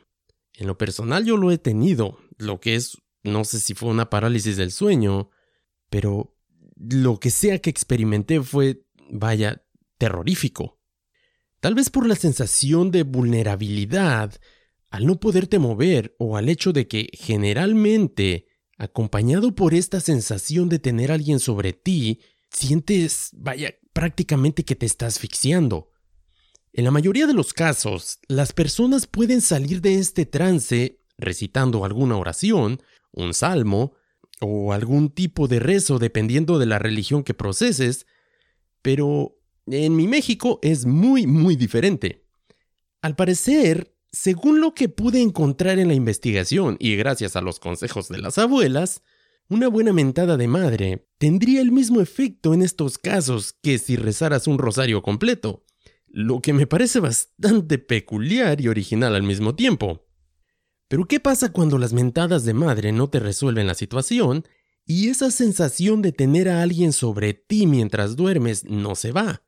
En 0.55 0.69
lo 0.69 0.79
personal 0.79 1.25
yo 1.25 1.37
lo 1.37 1.51
he 1.51 1.59
tenido, 1.59 2.21
lo 2.39 2.61
que 2.61 2.77
es, 2.77 2.99
no 3.25 3.45
sé 3.45 3.59
si 3.59 3.75
fue 3.75 3.89
una 3.89 4.11
parálisis 4.11 4.57
del 4.57 4.71
sueño, 4.71 5.31
pero 5.91 6.37
lo 6.77 7.19
que 7.19 7.31
sea 7.31 7.59
que 7.59 7.71
experimenté 7.71 8.41
fue, 8.43 8.87
vaya, 9.11 9.67
terrorífico. 9.99 10.76
Tal 11.61 11.75
vez 11.75 11.91
por 11.91 12.07
la 12.07 12.17
sensación 12.17 12.91
de 12.91 13.03
vulnerabilidad 13.03 14.35
al 14.91 15.07
no 15.07 15.19
poderte 15.19 15.59
mover 15.59 16.15
o 16.19 16.37
al 16.37 16.49
hecho 16.49 16.73
de 16.73 16.87
que 16.87 17.09
generalmente, 17.13 18.47
acompañado 18.79 19.55
por 19.55 19.75
esta 19.75 20.01
sensación 20.01 20.69
de 20.69 20.79
tener 20.79 21.11
a 21.11 21.15
alguien 21.15 21.41
sobre 21.41 21.73
ti, 21.73 22.21
sientes, 22.51 23.31
vaya, 23.33 23.75
prácticamente 23.93 24.65
que 24.65 24.77
te 24.77 24.87
estás 24.87 25.17
asfixiando. 25.17 25.91
En 26.73 26.85
la 26.85 26.91
mayoría 26.91 27.27
de 27.27 27.33
los 27.33 27.53
casos, 27.53 28.19
las 28.29 28.53
personas 28.53 29.07
pueden 29.07 29.41
salir 29.41 29.81
de 29.81 29.95
este 29.99 30.27
trance 30.27 31.01
recitando 31.19 31.85
alguna 31.85 32.17
oración, 32.17 32.83
un 33.13 33.33
salmo 33.33 33.95
o 34.41 34.73
algún 34.73 35.11
tipo 35.11 35.49
de 35.49 35.59
rezo 35.59 35.99
dependiendo 35.99 36.59
de 36.59 36.67
la 36.67 36.79
religión 36.79 37.25
que 37.25 37.33
proceses, 37.33 38.07
pero 38.83 39.36
en 39.67 39.97
mi 39.97 40.07
México 40.07 40.59
es 40.63 40.87
muy, 40.87 41.27
muy 41.27 41.57
diferente. 41.57 42.25
Al 43.03 43.17
parecer, 43.17 43.95
según 44.11 44.61
lo 44.61 44.75
que 44.75 44.89
pude 44.89 45.21
encontrar 45.21 45.79
en 45.79 45.89
la 45.89 45.95
investigación 45.95 46.77
y 46.79 46.97
gracias 46.97 47.37
a 47.37 47.41
los 47.41 47.61
consejos 47.61 48.09
de 48.09 48.19
las 48.19 48.39
abuelas, 48.39 49.03
una 49.49 49.69
buena 49.69 49.93
mentada 49.93 50.37
de 50.37 50.49
madre 50.49 51.09
tendría 51.19 51.61
el 51.61 51.71
mismo 51.71 52.01
efecto 52.01 52.53
en 52.53 52.63
estos 52.63 52.99
casos 52.99 53.53
que 53.63 53.79
si 53.79 53.97
rezaras 53.97 54.47
un 54.47 54.59
rosario 54.59 55.03
completo, 55.03 55.65
lo 56.09 56.41
que 56.41 56.53
me 56.53 56.67
parece 56.67 56.99
bastante 56.99 57.79
peculiar 57.79 58.61
y 58.61 58.69
original 58.69 59.15
al 59.15 59.23
mismo 59.23 59.55
tiempo. 59.55 60.07
Pero 60.89 61.07
¿qué 61.07 61.21
pasa 61.21 61.53
cuando 61.53 61.79
las 61.79 61.93
mentadas 61.93 62.45
de 62.45 62.55
madre 62.55 62.93
no 62.93 63.09
te 63.09 63.21
resuelven 63.21 63.67
la 63.67 63.75
situación 63.75 64.45
y 64.85 65.09
esa 65.09 65.31
sensación 65.31 66.01
de 66.01 66.13
tener 66.13 66.49
a 66.49 66.63
alguien 66.63 66.93
sobre 66.93 67.35
ti 67.35 67.67
mientras 67.67 68.17
duermes 68.17 68.65
no 68.65 68.95
se 68.95 69.13
va? 69.13 69.43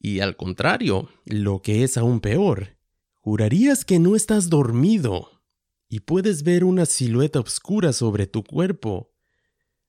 Y 0.00 0.20
al 0.20 0.36
contrario, 0.36 1.08
lo 1.24 1.60
que 1.60 1.82
es 1.82 1.96
aún 1.96 2.20
peor, 2.20 2.78
Jurarías 3.20 3.84
que 3.84 3.98
no 3.98 4.16
estás 4.16 4.48
dormido 4.48 5.42
y 5.88 6.00
puedes 6.00 6.44
ver 6.44 6.64
una 6.64 6.86
silueta 6.86 7.40
oscura 7.40 7.92
sobre 7.92 8.26
tu 8.26 8.44
cuerpo 8.44 9.12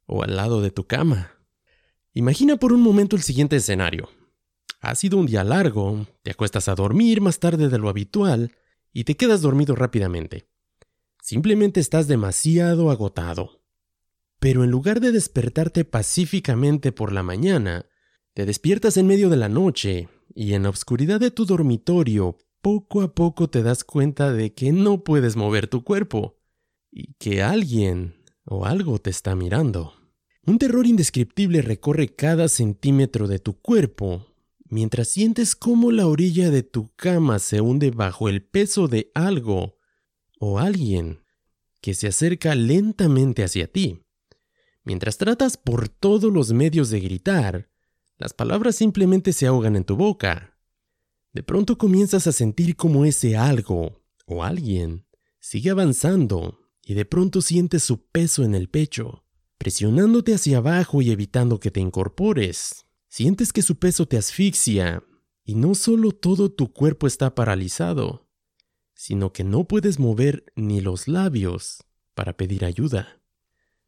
o 0.05 0.23
al 0.23 0.35
lado 0.35 0.61
de 0.61 0.71
tu 0.71 0.87
cama. 0.87 1.31
Imagina 2.13 2.57
por 2.57 2.73
un 2.73 2.81
momento 2.81 3.15
el 3.15 3.21
siguiente 3.21 3.57
escenario. 3.57 4.09
Ha 4.81 4.95
sido 4.95 5.17
un 5.17 5.25
día 5.25 5.43
largo, 5.43 6.07
te 6.23 6.31
acuestas 6.31 6.67
a 6.67 6.75
dormir 6.75 7.21
más 7.21 7.39
tarde 7.39 7.69
de 7.69 7.77
lo 7.77 7.89
habitual 7.89 8.55
y 8.91 9.03
te 9.03 9.15
quedas 9.15 9.41
dormido 9.41 9.75
rápidamente. 9.75 10.49
Simplemente 11.21 11.79
estás 11.79 12.07
demasiado 12.07 12.89
agotado. 12.89 13.61
Pero 14.39 14.63
en 14.63 14.71
lugar 14.71 15.01
de 15.01 15.11
despertarte 15.11 15.85
pacíficamente 15.85 16.91
por 16.91 17.11
la 17.11 17.23
mañana, 17.23 17.85
te 18.39 18.45
despiertas 18.45 18.95
en 18.95 19.05
medio 19.05 19.27
de 19.27 19.35
la 19.35 19.49
noche 19.49 20.07
y 20.33 20.53
en 20.53 20.63
la 20.63 20.69
oscuridad 20.69 21.19
de 21.19 21.29
tu 21.29 21.45
dormitorio 21.45 22.37
poco 22.61 23.01
a 23.01 23.13
poco 23.13 23.49
te 23.49 23.63
das 23.63 23.83
cuenta 23.83 24.31
de 24.31 24.53
que 24.53 24.71
no 24.71 25.03
puedes 25.03 25.35
mover 25.35 25.67
tu 25.67 25.83
cuerpo 25.83 26.39
y 26.89 27.15
que 27.15 27.43
alguien 27.43 28.15
o 28.45 28.65
algo 28.65 28.97
te 28.97 29.09
está 29.09 29.35
mirando. 29.35 29.93
Un 30.45 30.57
terror 30.57 30.87
indescriptible 30.87 31.61
recorre 31.61 32.15
cada 32.15 32.47
centímetro 32.47 33.27
de 33.27 33.39
tu 33.39 33.59
cuerpo 33.59 34.27
mientras 34.69 35.09
sientes 35.09 35.53
cómo 35.53 35.91
la 35.91 36.07
orilla 36.07 36.49
de 36.49 36.63
tu 36.63 36.93
cama 36.95 37.39
se 37.39 37.59
hunde 37.59 37.91
bajo 37.91 38.29
el 38.29 38.41
peso 38.41 38.87
de 38.87 39.11
algo 39.15 39.75
o 40.39 40.59
alguien 40.59 41.25
que 41.81 41.93
se 41.93 42.07
acerca 42.07 42.55
lentamente 42.55 43.43
hacia 43.43 43.67
ti. 43.67 43.99
Mientras 44.85 45.17
tratas 45.17 45.57
por 45.57 45.89
todos 45.89 46.31
los 46.31 46.53
medios 46.53 46.89
de 46.89 47.01
gritar, 47.01 47.69
las 48.19 48.33
palabras 48.33 48.75
simplemente 48.75 49.33
se 49.33 49.47
ahogan 49.47 49.75
en 49.75 49.83
tu 49.83 49.95
boca 49.95 50.59
de 51.33 51.43
pronto 51.43 51.77
comienzas 51.77 52.25
a 52.27 52.31
sentir 52.31 52.75
como 52.75 53.05
ese 53.05 53.37
algo 53.37 54.01
o 54.25 54.43
alguien 54.43 55.05
sigue 55.39 55.69
avanzando 55.69 56.59
y 56.83 56.95
de 56.95 57.05
pronto 57.05 57.41
sientes 57.41 57.83
su 57.83 58.07
peso 58.07 58.43
en 58.43 58.55
el 58.55 58.67
pecho, 58.67 59.23
presionándote 59.57 60.33
hacia 60.33 60.57
abajo 60.57 61.01
y 61.01 61.11
evitando 61.11 61.59
que 61.59 61.69
te 61.69 61.79
incorpores. 61.79 62.85
Sientes 63.07 63.53
que 63.53 63.61
su 63.61 63.77
peso 63.77 64.07
te 64.07 64.17
asfixia 64.17 65.03
y 65.43 65.55
no 65.55 65.75
solo 65.75 66.11
todo 66.11 66.51
tu 66.51 66.73
cuerpo 66.73 67.05
está 67.05 67.35
paralizado, 67.35 68.27
sino 68.95 69.31
que 69.31 69.43
no 69.43 69.67
puedes 69.67 69.99
mover 69.99 70.45
ni 70.55 70.81
los 70.81 71.07
labios 71.07 71.83
para 72.15 72.35
pedir 72.37 72.65
ayuda. 72.65 73.21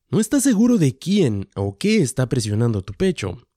No 0.10 0.20
estás 0.20 0.44
seguro 0.44 0.78
de 0.78 0.98
quién 0.98 1.50
o 1.56 1.78
qué 1.78 2.02
está 2.02 2.30
presionando 2.30 2.84
tu 2.84 2.94
pecho. 2.94 3.48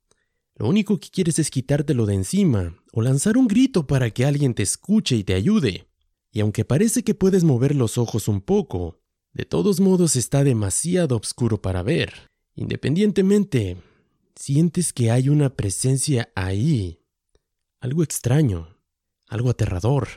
Lo 0.56 0.68
único 0.68 1.00
que 1.00 1.10
quieres 1.10 1.38
es 1.38 1.50
quitártelo 1.50 2.06
de 2.06 2.14
encima 2.14 2.76
o 2.92 3.02
lanzar 3.02 3.36
un 3.36 3.48
grito 3.48 3.86
para 3.86 4.10
que 4.10 4.24
alguien 4.24 4.54
te 4.54 4.62
escuche 4.62 5.16
y 5.16 5.24
te 5.24 5.34
ayude. 5.34 5.88
Y 6.30 6.40
aunque 6.40 6.64
parece 6.64 7.02
que 7.02 7.14
puedes 7.14 7.42
mover 7.42 7.74
los 7.74 7.98
ojos 7.98 8.28
un 8.28 8.40
poco, 8.40 9.00
de 9.32 9.44
todos 9.44 9.80
modos 9.80 10.14
está 10.14 10.44
demasiado 10.44 11.16
oscuro 11.16 11.60
para 11.60 11.82
ver. 11.82 12.30
Independientemente, 12.54 13.78
sientes 14.36 14.92
que 14.92 15.10
hay 15.10 15.28
una 15.28 15.50
presencia 15.50 16.30
ahí. 16.36 17.00
Algo 17.80 18.04
extraño, 18.04 18.78
algo 19.28 19.50
aterrador. 19.50 20.08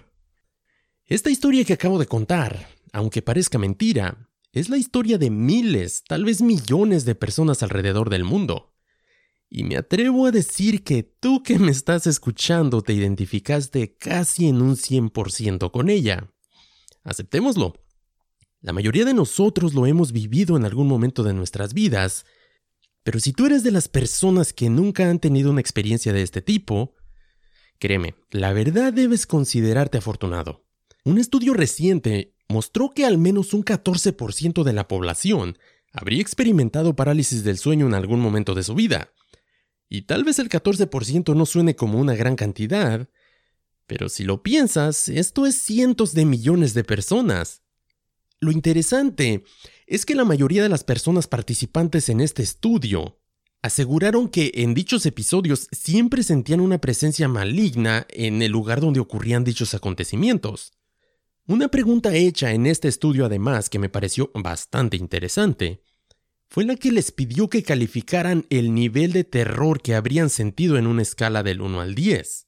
Esta 1.05 1.31
historia 1.31 1.65
que 1.65 1.73
acabo 1.73 1.97
de 1.97 2.05
contar, 2.05 2.67
aunque 2.93 3.23
parezca 3.23 3.57
mentira, 3.57 4.29
es 4.51 4.69
la 4.69 4.77
historia 4.77 5.17
de 5.17 5.31
miles, 5.31 6.03
tal 6.07 6.25
vez 6.25 6.41
millones 6.41 7.05
de 7.05 7.15
personas 7.15 7.63
alrededor 7.63 8.09
del 8.09 8.23
mundo. 8.23 8.76
Y 9.49 9.63
me 9.63 9.77
atrevo 9.77 10.25
a 10.25 10.31
decir 10.31 10.83
que 10.83 11.03
tú 11.03 11.41
que 11.41 11.57
me 11.57 11.71
estás 11.71 12.05
escuchando 12.05 12.81
te 12.81 12.93
identificaste 12.93 13.95
casi 13.95 14.47
en 14.47 14.61
un 14.61 14.75
100% 14.75 15.71
con 15.71 15.89
ella. 15.89 16.29
Aceptémoslo. 17.03 17.73
La 18.61 18.73
mayoría 18.73 19.05
de 19.05 19.13
nosotros 19.13 19.73
lo 19.73 19.85
hemos 19.85 20.11
vivido 20.11 20.57
en 20.57 20.65
algún 20.65 20.87
momento 20.87 21.23
de 21.23 21.33
nuestras 21.33 21.73
vidas, 21.73 22.25
pero 23.03 23.21
si 23.21 23.31
tú 23.31 23.45
eres 23.45 23.63
de 23.63 23.71
las 23.71 23.87
personas 23.87 24.51
que 24.51 24.69
nunca 24.69 25.09
han 25.09 25.19
tenido 25.19 25.51
una 25.51 25.61
experiencia 25.61 26.11
de 26.11 26.23
este 26.23 26.41
tipo, 26.41 26.95
créeme, 27.79 28.15
la 28.31 28.51
verdad 28.51 28.91
debes 28.91 29.25
considerarte 29.25 29.99
afortunado. 29.99 30.65
Un 31.05 31.17
estudio 31.17 31.53
reciente 31.53 32.35
mostró 32.49 32.89
que 32.89 33.05
al 33.05 33.17
menos 33.17 33.53
un 33.53 33.63
14% 33.63 34.63
de 34.63 34.73
la 34.73 34.89
población 34.89 35.57
habría 35.93 36.21
experimentado 36.21 36.97
parálisis 36.97 37.45
del 37.45 37.57
sueño 37.57 37.87
en 37.87 37.93
algún 37.93 38.19
momento 38.19 38.55
de 38.55 38.63
su 38.63 38.75
vida. 38.75 39.13
Y 39.89 40.03
tal 40.03 40.23
vez 40.23 40.39
el 40.39 40.49
14% 40.49 41.35
no 41.35 41.45
suene 41.45 41.75
como 41.75 41.99
una 41.99 42.15
gran 42.15 42.35
cantidad, 42.35 43.09
pero 43.85 44.09
si 44.09 44.23
lo 44.23 44.43
piensas, 44.43 45.07
esto 45.07 45.45
es 45.45 45.55
cientos 45.55 46.13
de 46.13 46.25
millones 46.25 46.73
de 46.73 46.83
personas. 46.83 47.61
Lo 48.39 48.51
interesante 48.51 49.43
es 49.87 50.05
que 50.05 50.13
la 50.13 50.25
mayoría 50.25 50.61
de 50.61 50.69
las 50.69 50.83
personas 50.83 51.27
participantes 51.27 52.09
en 52.09 52.19
este 52.19 52.43
estudio 52.43 53.17
aseguraron 53.61 54.27
que 54.27 54.51
en 54.55 54.73
dichos 54.73 55.05
episodios 55.05 55.67
siempre 55.71 56.21
sentían 56.21 56.59
una 56.59 56.79
presencia 56.79 57.27
maligna 57.27 58.05
en 58.09 58.41
el 58.41 58.51
lugar 58.51 58.81
donde 58.81 58.99
ocurrían 58.99 59.43
dichos 59.43 59.73
acontecimientos. 59.73 60.73
Una 61.47 61.69
pregunta 61.69 62.13
hecha 62.13 62.51
en 62.51 62.65
este 62.65 62.89
estudio 62.89 63.25
además 63.25 63.69
que 63.69 63.79
me 63.79 63.89
pareció 63.89 64.31
bastante 64.33 64.97
interesante 64.97 65.81
fue 66.49 66.65
la 66.65 66.75
que 66.75 66.91
les 66.91 67.11
pidió 67.11 67.49
que 67.49 67.63
calificaran 67.63 68.45
el 68.49 68.73
nivel 68.73 69.11
de 69.11 69.23
terror 69.23 69.81
que 69.81 69.95
habrían 69.95 70.29
sentido 70.29 70.77
en 70.77 70.87
una 70.87 71.01
escala 71.01 71.43
del 71.43 71.61
1 71.61 71.81
al 71.81 71.93
10. 71.93 72.47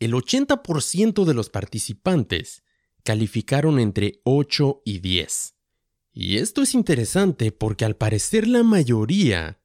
El 0.00 0.12
80% 0.12 1.24
de 1.24 1.34
los 1.34 1.50
participantes 1.50 2.62
calificaron 3.04 3.78
entre 3.78 4.20
8 4.24 4.82
y 4.84 5.00
10. 5.00 5.54
Y 6.12 6.38
esto 6.38 6.62
es 6.62 6.74
interesante 6.74 7.52
porque 7.52 7.84
al 7.84 7.96
parecer 7.96 8.48
la 8.48 8.62
mayoría 8.62 9.60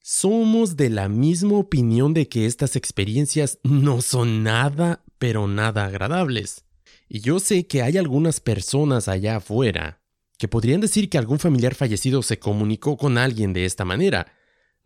somos 0.00 0.76
de 0.76 0.90
la 0.90 1.08
misma 1.08 1.58
opinión 1.58 2.14
de 2.14 2.28
que 2.28 2.46
estas 2.46 2.76
experiencias 2.76 3.58
no 3.62 4.02
son 4.02 4.42
nada, 4.42 5.04
pero 5.18 5.46
nada 5.46 5.86
agradables. 5.86 6.64
Y 7.08 7.20
yo 7.20 7.38
sé 7.38 7.66
que 7.66 7.82
hay 7.82 7.96
algunas 7.96 8.40
personas 8.40 9.08
allá 9.08 9.36
afuera 9.36 10.03
que 10.44 10.48
podrían 10.48 10.82
decir 10.82 11.08
que 11.08 11.16
algún 11.16 11.38
familiar 11.38 11.74
fallecido 11.74 12.22
se 12.22 12.38
comunicó 12.38 12.98
con 12.98 13.16
alguien 13.16 13.54
de 13.54 13.64
esta 13.64 13.86
manera, 13.86 14.30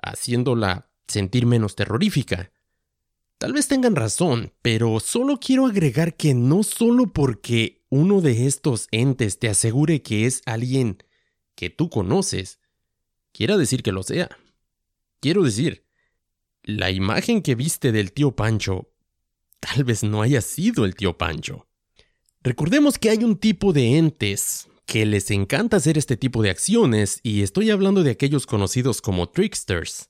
haciéndola 0.01 0.89
sentir 1.09 1.47
menos 1.47 1.75
terrorífica. 1.75 2.53
Tal 3.39 3.55
vez 3.55 3.67
tengan 3.67 3.97
razón, 3.97 4.53
pero 4.63 5.01
solo 5.01 5.41
quiero 5.41 5.67
agregar 5.67 6.17
que 6.17 6.33
no 6.33 6.63
solo 6.63 7.13
porque 7.13 7.85
uno 7.89 8.21
de 8.21 8.47
estos 8.47 8.87
entes 8.93 9.41
te 9.41 9.49
asegure 9.49 10.01
que 10.01 10.27
es 10.27 10.43
alguien 10.47 10.99
que 11.57 11.71
tú 11.71 11.91
conoces, 11.91 12.61
quiera 13.33 13.57
decir 13.57 13.83
que 13.83 13.91
lo 13.91 14.05
sea. 14.05 14.29
Quiero 15.19 15.43
decir, 15.43 15.87
la 16.63 16.93
imagen 16.93 17.43
que 17.43 17.57
viste 17.57 17.91
del 17.91 18.13
tío 18.13 18.31
Pancho 18.31 18.93
tal 19.59 19.83
vez 19.83 20.05
no 20.05 20.23
haya 20.23 20.41
sido 20.41 20.85
el 20.85 20.95
tío 20.95 21.19
Pancho. 21.19 21.67
Recordemos 22.45 22.97
que 22.97 23.11
hay 23.11 23.25
un 23.25 23.37
tipo 23.37 23.73
de 23.73 23.99
entes 23.99 24.69
que 24.89 25.05
les 25.05 25.31
encanta 25.31 25.77
hacer 25.77 25.99
este 25.99 26.17
tipo 26.17 26.43
de 26.43 26.49
acciones 26.49 27.21
y 27.23 27.43
estoy 27.43 27.69
hablando 27.69 28.03
de 28.03 28.11
aquellos 28.11 28.47
conocidos 28.47 29.03
como 29.03 29.29
tricksters, 29.29 30.09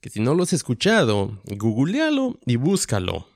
que 0.00 0.08
si 0.08 0.18
no 0.18 0.34
los 0.34 0.48
has 0.48 0.54
escuchado, 0.54 1.42
googlealo 1.44 2.40
y 2.46 2.56
búscalo. 2.56 3.28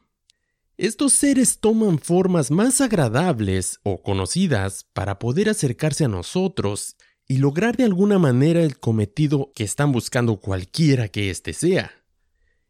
Estos 0.78 1.12
seres 1.12 1.60
toman 1.60 1.98
formas 1.98 2.50
más 2.50 2.80
agradables 2.80 3.80
o 3.82 4.02
conocidas 4.02 4.86
para 4.94 5.18
poder 5.18 5.50
acercarse 5.50 6.06
a 6.06 6.08
nosotros 6.08 6.96
y 7.26 7.36
lograr 7.36 7.76
de 7.76 7.84
alguna 7.84 8.18
manera 8.18 8.62
el 8.62 8.78
cometido 8.78 9.52
que 9.54 9.64
están 9.64 9.92
buscando 9.92 10.40
cualquiera 10.40 11.08
que 11.08 11.28
éste 11.28 11.52
sea. 11.52 11.92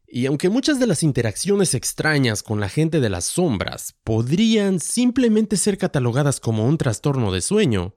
Y 0.05 0.25
aunque 0.25 0.49
muchas 0.49 0.77
de 0.77 0.87
las 0.87 1.03
interacciones 1.03 1.73
extrañas 1.73 2.43
con 2.43 2.59
la 2.59 2.67
gente 2.67 2.99
de 2.99 3.09
las 3.09 3.23
sombras 3.23 3.95
podrían 4.03 4.81
simplemente 4.81 5.55
ser 5.55 5.77
catalogadas 5.77 6.41
como 6.41 6.65
un 6.65 6.77
trastorno 6.77 7.31
de 7.31 7.39
sueño, 7.39 7.95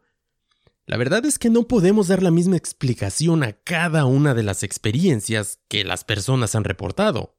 la 0.92 0.98
verdad 0.98 1.24
es 1.24 1.38
que 1.38 1.48
no 1.48 1.66
podemos 1.66 2.09
dar 2.09 2.22
la 2.22 2.31
misma 2.31 2.59
explicación 2.59 3.44
a 3.44 3.55
cada 3.55 4.05
una 4.05 4.35
de 4.35 4.42
las 4.42 4.62
experiencias 4.62 5.59
que 5.68 5.85
las 5.85 6.05
personas 6.05 6.55
han 6.55 6.64
reportado. 6.64 7.35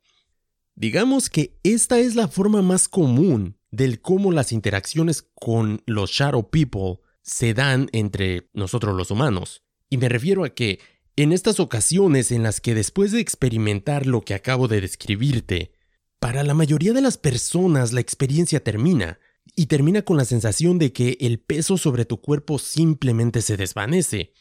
Digamos 0.73 1.29
que 1.29 1.59
esta 1.61 1.99
es 1.99 2.15
la 2.15 2.27
forma 2.27 2.63
más 2.63 2.87
común 2.87 3.59
del 3.69 4.01
cómo 4.01 4.31
las 4.31 4.53
interacciones 4.53 5.29
con 5.35 5.83
los 5.85 6.09
Shadow 6.09 6.49
People 6.49 7.01
se 7.21 7.53
dan 7.53 7.89
entre 7.91 8.49
nosotros 8.53 8.95
los 8.95 9.11
humanos. 9.11 9.61
Y 9.87 9.97
me 9.97 10.09
refiero 10.09 10.45
a 10.45 10.49
que 10.49 10.79
en 11.15 11.31
estas 11.31 11.59
ocasiones 11.59 12.31
en 12.31 12.41
las 12.41 12.59
que 12.59 12.73
después 12.73 13.11
de 13.11 13.19
experimentar 13.19 14.07
lo 14.07 14.21
que 14.21 14.33
acabo 14.33 14.67
de 14.67 14.81
describirte, 14.81 15.73
para 16.17 16.41
la 16.41 16.55
mayoría 16.55 16.93
de 16.93 17.01
las 17.01 17.19
personas 17.19 17.93
la 17.93 18.01
experiencia 18.01 18.63
termina, 18.63 19.19
y 19.55 19.67
termina 19.67 20.01
con 20.01 20.17
la 20.17 20.25
sensación 20.25 20.79
de 20.79 20.91
que 20.91 21.17
el 21.19 21.39
peso 21.39 21.77
sobre 21.77 22.05
tu 22.05 22.21
cuerpo 22.21 22.59
simplemente 22.59 23.41
se 23.41 23.57
desvanece. 23.57 24.33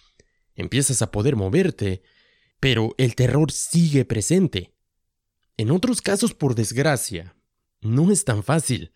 Empiezas 0.55 1.03
a 1.03 1.11
poder 1.11 1.37
moverte, 1.37 2.03
pero 2.61 2.95
el 2.99 3.15
terror 3.15 3.53
sigue 3.53 4.05
presente. 4.05 4.75
En 5.57 5.71
otros 5.71 6.01
casos, 6.01 6.35
por 6.35 6.55
desgracia, 6.55 7.37
no 7.81 8.11
es 8.11 8.25
tan 8.25 8.43
fácil. 8.43 8.93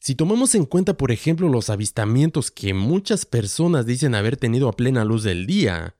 Si 0.00 0.14
tomamos 0.14 0.54
en 0.54 0.66
cuenta, 0.66 0.96
por 0.98 1.12
ejemplo, 1.12 1.48
los 1.48 1.70
avistamientos 1.70 2.50
que 2.50 2.74
muchas 2.74 3.24
personas 3.24 3.86
dicen 3.86 4.14
haber 4.14 4.36
tenido 4.36 4.68
a 4.68 4.76
plena 4.76 5.04
luz 5.04 5.22
del 5.22 5.46
día, 5.46 5.96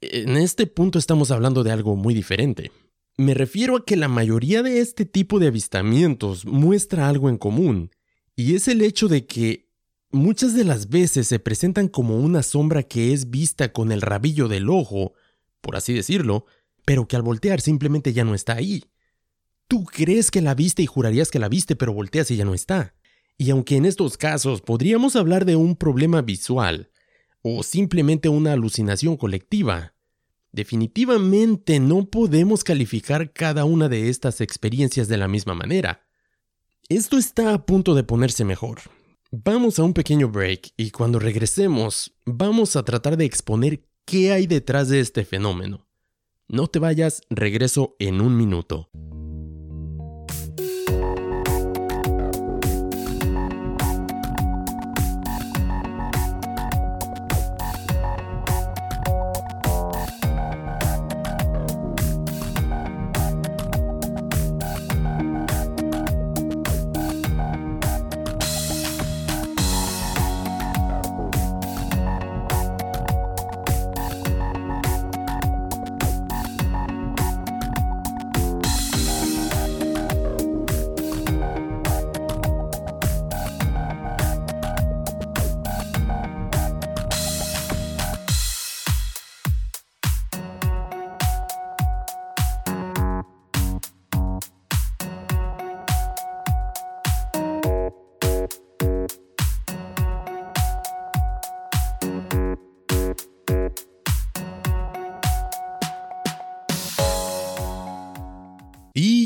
en 0.00 0.36
este 0.36 0.66
punto 0.66 0.98
estamos 0.98 1.30
hablando 1.30 1.62
de 1.62 1.70
algo 1.70 1.94
muy 1.94 2.14
diferente. 2.14 2.72
Me 3.18 3.34
refiero 3.34 3.76
a 3.76 3.84
que 3.84 3.96
la 3.96 4.08
mayoría 4.08 4.62
de 4.62 4.80
este 4.80 5.04
tipo 5.04 5.38
de 5.38 5.48
avistamientos 5.48 6.46
muestra 6.46 7.08
algo 7.08 7.28
en 7.28 7.36
común, 7.36 7.90
y 8.36 8.54
es 8.54 8.68
el 8.68 8.82
hecho 8.82 9.08
de 9.08 9.26
que 9.26 9.68
muchas 10.10 10.54
de 10.54 10.64
las 10.64 10.88
veces 10.88 11.28
se 11.28 11.38
presentan 11.38 11.88
como 11.88 12.16
una 12.16 12.42
sombra 12.42 12.82
que 12.82 13.12
es 13.12 13.30
vista 13.30 13.72
con 13.72 13.92
el 13.92 14.00
rabillo 14.00 14.48
del 14.48 14.68
ojo, 14.68 15.14
por 15.60 15.76
así 15.76 15.92
decirlo, 15.92 16.46
pero 16.84 17.06
que 17.06 17.16
al 17.16 17.22
voltear 17.22 17.60
simplemente 17.60 18.12
ya 18.12 18.24
no 18.24 18.34
está 18.34 18.54
ahí. 18.54 18.84
Tú 19.68 19.84
crees 19.84 20.30
que 20.30 20.42
la 20.42 20.54
viste 20.54 20.82
y 20.82 20.86
jurarías 20.86 21.30
que 21.30 21.38
la 21.38 21.48
viste, 21.48 21.76
pero 21.76 21.92
volteas 21.92 22.30
y 22.30 22.36
ya 22.36 22.44
no 22.44 22.54
está. 22.54 22.94
Y 23.38 23.50
aunque 23.50 23.76
en 23.76 23.86
estos 23.86 24.16
casos 24.16 24.60
podríamos 24.60 25.16
hablar 25.16 25.44
de 25.44 25.56
un 25.56 25.76
problema 25.76 26.20
visual, 26.20 26.90
o 27.42 27.62
simplemente 27.62 28.28
una 28.28 28.52
alucinación 28.52 29.16
colectiva, 29.16 29.94
definitivamente 30.52 31.80
no 31.80 32.06
podemos 32.06 32.62
calificar 32.62 33.32
cada 33.32 33.64
una 33.64 33.88
de 33.88 34.08
estas 34.08 34.40
experiencias 34.40 35.08
de 35.08 35.16
la 35.16 35.28
misma 35.28 35.54
manera. 35.54 36.06
Esto 36.94 37.16
está 37.16 37.54
a 37.54 37.64
punto 37.64 37.94
de 37.94 38.04
ponerse 38.04 38.44
mejor. 38.44 38.80
Vamos 39.30 39.78
a 39.78 39.82
un 39.82 39.94
pequeño 39.94 40.28
break 40.28 40.74
y 40.76 40.90
cuando 40.90 41.18
regresemos 41.18 42.12
vamos 42.26 42.76
a 42.76 42.82
tratar 42.84 43.16
de 43.16 43.24
exponer 43.24 43.86
qué 44.04 44.30
hay 44.30 44.46
detrás 44.46 44.90
de 44.90 45.00
este 45.00 45.24
fenómeno. 45.24 45.86
No 46.48 46.66
te 46.66 46.80
vayas, 46.80 47.22
regreso 47.30 47.96
en 47.98 48.20
un 48.20 48.36
minuto. 48.36 48.90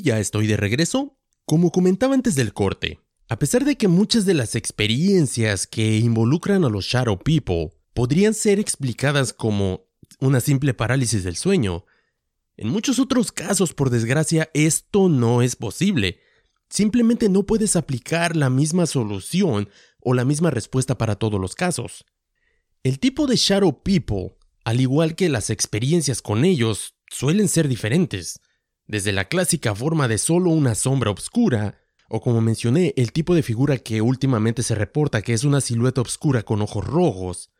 Ya 0.06 0.20
estoy 0.20 0.46
de 0.46 0.56
regreso. 0.56 1.18
Como 1.44 1.70
comentaba 1.70 2.14
antes 2.14 2.34
del 2.36 2.52
corte, 2.52 3.00
a 3.28 3.38
pesar 3.38 3.64
de 3.64 3.76
que 3.76 3.88
muchas 3.88 4.24
de 4.24 4.34
las 4.34 4.54
experiencias 4.54 5.66
que 5.66 5.98
involucran 5.98 6.64
a 6.64 6.68
los 6.68 6.84
Shadow 6.86 7.18
People 7.18 7.70
podrían 7.92 8.34
ser 8.34 8.58
explicadas 8.60 9.32
como 9.32 9.86
una 10.20 10.40
simple 10.40 10.74
parálisis 10.74 11.24
del 11.24 11.36
sueño, 11.36 11.84
en 12.56 12.68
muchos 12.68 12.98
otros 12.98 13.32
casos, 13.32 13.74
por 13.74 13.90
desgracia, 13.90 14.48
esto 14.54 15.08
no 15.10 15.42
es 15.42 15.56
posible. 15.56 16.20
Simplemente 16.70 17.28
no 17.28 17.44
puedes 17.44 17.76
aplicar 17.76 18.34
la 18.34 18.48
misma 18.48 18.86
solución 18.86 19.68
o 20.00 20.14
la 20.14 20.24
misma 20.24 20.50
respuesta 20.50 20.96
para 20.96 21.16
todos 21.16 21.38
los 21.38 21.54
casos. 21.54 22.06
El 22.82 22.98
tipo 22.98 23.26
de 23.26 23.36
Shadow 23.36 23.82
People, 23.82 24.36
al 24.64 24.80
igual 24.80 25.16
que 25.16 25.28
las 25.28 25.50
experiencias 25.50 26.22
con 26.22 26.44
ellos, 26.44 26.94
suelen 27.10 27.48
ser 27.48 27.68
diferentes, 27.68 28.40
desde 28.86 29.12
la 29.12 29.26
clásica 29.26 29.74
forma 29.74 30.08
de 30.08 30.18
solo 30.18 30.50
una 30.50 30.74
sombra 30.74 31.10
oscura, 31.10 31.80
o 32.08 32.20
como 32.20 32.40
mencioné, 32.40 32.94
el 32.96 33.12
tipo 33.12 33.34
de 33.34 33.42
figura 33.42 33.78
que 33.78 34.00
últimamente 34.00 34.62
se 34.62 34.74
reporta 34.74 35.22
que 35.22 35.32
es 35.32 35.44
una 35.44 35.60
silueta 35.60 36.00
oscura 36.00 36.42
con 36.42 36.62
ojos 36.62 36.84
rojos, 36.84 37.50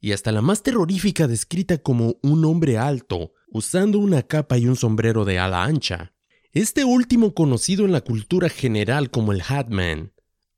y 0.00 0.12
hasta 0.12 0.32
la 0.32 0.42
más 0.42 0.62
terrorífica 0.62 1.26
descrita 1.26 1.78
como 1.78 2.16
un 2.22 2.44
hombre 2.44 2.78
alto, 2.78 3.32
usando 3.48 3.98
una 3.98 4.22
capa 4.22 4.58
y 4.58 4.66
un 4.66 4.76
sombrero 4.76 5.24
de 5.24 5.38
ala 5.38 5.64
ancha. 5.64 6.14
Este 6.52 6.84
último 6.84 7.34
conocido 7.34 7.84
en 7.84 7.92
la 7.92 8.00
cultura 8.00 8.48
general 8.48 9.10
como 9.10 9.32
el 9.32 9.42
Hatman, 9.46 10.12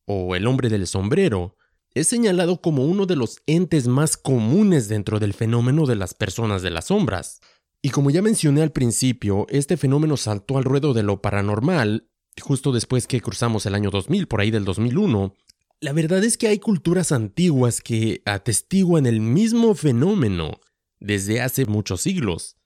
o 0.04 0.34
el 0.34 0.46
hombre 0.46 0.68
del 0.68 0.86
sombrero, 0.86 1.56
es 1.94 2.08
señalado 2.08 2.60
como 2.60 2.86
uno 2.86 3.06
de 3.06 3.16
los 3.16 3.38
entes 3.46 3.86
más 3.86 4.16
comunes 4.16 4.88
dentro 4.88 5.20
del 5.20 5.34
fenómeno 5.34 5.86
de 5.86 5.96
las 5.96 6.14
personas 6.14 6.62
de 6.62 6.70
las 6.70 6.86
sombras. 6.86 7.40
Y 7.82 7.90
como 7.90 8.10
ya 8.10 8.22
mencioné 8.22 8.62
al 8.62 8.70
principio, 8.70 9.46
este 9.50 9.76
fenómeno 9.76 10.16
saltó 10.16 10.56
al 10.56 10.64
ruedo 10.64 10.94
de 10.94 11.02
lo 11.02 11.20
paranormal 11.20 12.08
justo 12.40 12.72
después 12.72 13.06
que 13.06 13.20
cruzamos 13.20 13.66
el 13.66 13.74
año 13.74 13.90
2000, 13.90 14.26
por 14.28 14.40
ahí 14.40 14.50
del 14.50 14.64
2001. 14.64 15.34
La 15.80 15.92
verdad 15.92 16.22
es 16.24 16.38
que 16.38 16.48
hay 16.48 16.58
culturas 16.58 17.12
antiguas 17.12 17.80
que 17.80 18.22
atestiguan 18.24 19.04
el 19.04 19.20
mismo 19.20 19.74
fenómeno 19.74 20.60
desde 21.00 21.40
hace 21.40 21.66
muchos 21.66 22.00
siglos. 22.02 22.56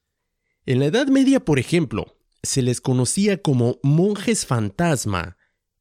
En 0.67 0.81
la 0.81 0.87
Edad 0.87 1.07
Media, 1.07 1.45
por 1.45 1.59
ejemplo, 1.59 2.19
se 2.43 2.63
les 2.63 2.81
conocía 2.81 3.41
como 3.41 3.79
monjes 3.83 4.45
fantasma 4.45 5.37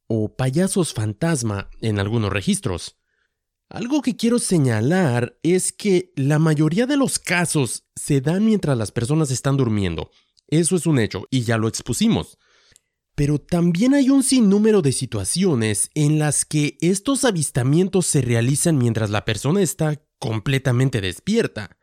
o 0.07 0.35
payasos 0.35 0.93
fantasma 0.93 1.69
en 1.81 1.99
algunos 1.99 2.31
registros. 2.31 2.97
Algo 3.69 4.01
que 4.01 4.15
quiero 4.15 4.39
señalar 4.39 5.37
es 5.41 5.71
que 5.71 6.13
la 6.15 6.39
mayoría 6.39 6.85
de 6.85 6.97
los 6.97 7.17
casos 7.17 7.85
se 7.95 8.21
dan 8.21 8.45
mientras 8.45 8.77
las 8.77 8.91
personas 8.91 9.31
están 9.31 9.57
durmiendo. 9.57 10.11
Eso 10.47 10.75
es 10.75 10.85
un 10.85 10.99
hecho 10.99 11.25
y 11.31 11.41
ya 11.41 11.57
lo 11.57 11.67
expusimos. 11.67 12.37
Pero 13.15 13.39
también 13.39 13.93
hay 13.93 14.09
un 14.09 14.23
sinnúmero 14.23 14.81
de 14.81 14.91
situaciones 14.91 15.89
en 15.95 16.19
las 16.19 16.45
que 16.45 16.77
estos 16.81 17.23
avistamientos 17.23 18.05
se 18.05 18.21
realizan 18.21 18.77
mientras 18.77 19.09
la 19.09 19.25
persona 19.25 19.61
está 19.61 20.01
completamente 20.19 21.01
despierta. 21.01 21.77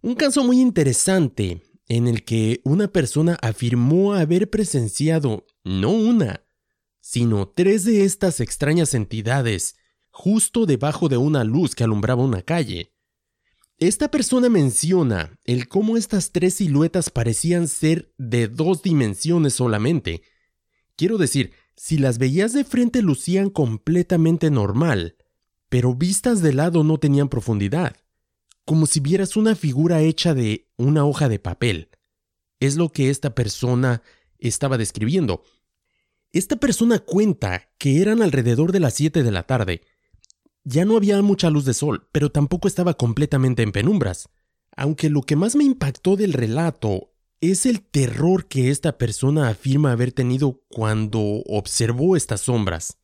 Un 0.00 0.14
caso 0.14 0.44
muy 0.44 0.60
interesante 0.60 1.62
en 1.88 2.08
el 2.08 2.24
que 2.24 2.60
una 2.64 2.88
persona 2.88 3.36
afirmó 3.42 4.14
haber 4.14 4.48
presenciado 4.48 5.46
no 5.64 5.90
una, 5.90 6.44
sino 7.00 7.48
tres 7.48 7.84
de 7.84 8.04
estas 8.04 8.40
extrañas 8.40 8.94
entidades 8.94 9.76
justo 10.14 10.64
debajo 10.64 11.08
de 11.08 11.16
una 11.16 11.42
luz 11.42 11.74
que 11.74 11.82
alumbraba 11.82 12.22
una 12.22 12.40
calle. 12.40 12.92
Esta 13.78 14.12
persona 14.12 14.48
menciona 14.48 15.40
el 15.42 15.66
cómo 15.66 15.96
estas 15.96 16.30
tres 16.30 16.54
siluetas 16.54 17.10
parecían 17.10 17.66
ser 17.66 18.14
de 18.16 18.46
dos 18.46 18.82
dimensiones 18.82 19.54
solamente. 19.54 20.22
Quiero 20.94 21.18
decir, 21.18 21.50
si 21.76 21.98
las 21.98 22.18
veías 22.18 22.52
de 22.52 22.62
frente 22.62 23.02
lucían 23.02 23.50
completamente 23.50 24.52
normal, 24.52 25.16
pero 25.68 25.96
vistas 25.96 26.40
de 26.40 26.52
lado 26.52 26.84
no 26.84 26.98
tenían 26.98 27.28
profundidad, 27.28 27.96
como 28.64 28.86
si 28.86 29.00
vieras 29.00 29.36
una 29.36 29.56
figura 29.56 30.00
hecha 30.00 30.32
de 30.32 30.68
una 30.76 31.04
hoja 31.04 31.28
de 31.28 31.40
papel. 31.40 31.88
Es 32.60 32.76
lo 32.76 32.90
que 32.90 33.10
esta 33.10 33.34
persona 33.34 34.00
estaba 34.38 34.78
describiendo. 34.78 35.42
Esta 36.30 36.54
persona 36.54 37.00
cuenta 37.00 37.68
que 37.78 38.00
eran 38.00 38.22
alrededor 38.22 38.70
de 38.70 38.78
las 38.78 38.94
7 38.94 39.24
de 39.24 39.32
la 39.32 39.42
tarde, 39.42 39.82
ya 40.64 40.84
no 40.84 40.96
había 40.96 41.20
mucha 41.22 41.50
luz 41.50 41.64
de 41.64 41.74
sol, 41.74 42.08
pero 42.10 42.30
tampoco 42.30 42.68
estaba 42.68 42.94
completamente 42.94 43.62
en 43.62 43.72
penumbras. 43.72 44.28
Aunque 44.76 45.10
lo 45.10 45.22
que 45.22 45.36
más 45.36 45.54
me 45.54 45.64
impactó 45.64 46.16
del 46.16 46.32
relato 46.32 47.12
es 47.40 47.66
el 47.66 47.82
terror 47.82 48.46
que 48.46 48.70
esta 48.70 48.96
persona 48.96 49.48
afirma 49.48 49.92
haber 49.92 50.12
tenido 50.12 50.62
cuando 50.68 51.20
observó 51.46 52.16
estas 52.16 52.42
sombras. 52.42 52.98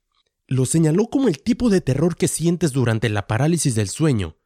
Lo 0.47 0.67
señaló 0.67 1.09
como 1.09 1.29
el 1.29 1.43
tipo 1.43 1.71
de 1.71 1.81
terror 1.81 2.17
que 2.17 2.27
sientes 2.27 2.73
durante 2.73 3.09
la 3.09 3.27
parálisis 3.27 3.75
del 3.75 3.89
sueño. 3.89 4.37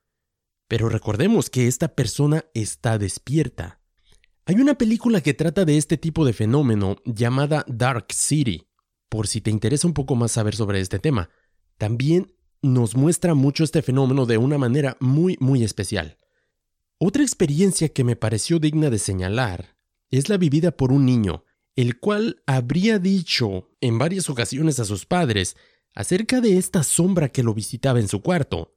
Pero 0.68 0.88
recordemos 0.88 1.48
que 1.48 1.68
esta 1.68 1.94
persona 1.94 2.44
está 2.52 2.98
despierta. 2.98 3.80
Hay 4.46 4.56
una 4.56 4.74
película 4.74 5.22
que 5.22 5.32
trata 5.32 5.64
de 5.64 5.78
este 5.78 5.96
tipo 5.96 6.26
de 6.26 6.34
fenómeno 6.34 6.96
llamada 7.06 7.64
Dark 7.66 8.06
City, 8.12 8.66
por 9.08 9.26
si 9.26 9.40
te 9.40 9.50
interesa 9.50 9.86
un 9.86 9.94
poco 9.94 10.16
más 10.16 10.32
saber 10.32 10.54
sobre 10.54 10.80
este 10.80 10.98
tema. 10.98 11.30
También 11.78 12.34
nos 12.64 12.96
muestra 12.96 13.34
mucho 13.34 13.62
este 13.62 13.82
fenómeno 13.82 14.24
de 14.24 14.38
una 14.38 14.56
manera 14.56 14.96
muy, 14.98 15.36
muy 15.38 15.62
especial. 15.62 16.16
Otra 16.98 17.22
experiencia 17.22 17.90
que 17.90 18.04
me 18.04 18.16
pareció 18.16 18.58
digna 18.58 18.88
de 18.88 18.98
señalar 18.98 19.76
es 20.10 20.30
la 20.30 20.38
vivida 20.38 20.70
por 20.70 20.90
un 20.90 21.04
niño, 21.04 21.44
el 21.76 21.98
cual 21.98 22.42
habría 22.46 22.98
dicho 22.98 23.68
en 23.80 23.98
varias 23.98 24.30
ocasiones 24.30 24.80
a 24.80 24.86
sus 24.86 25.04
padres 25.04 25.56
acerca 25.94 26.40
de 26.40 26.56
esta 26.56 26.82
sombra 26.82 27.28
que 27.28 27.42
lo 27.42 27.52
visitaba 27.52 28.00
en 28.00 28.08
su 28.08 28.22
cuarto. 28.22 28.74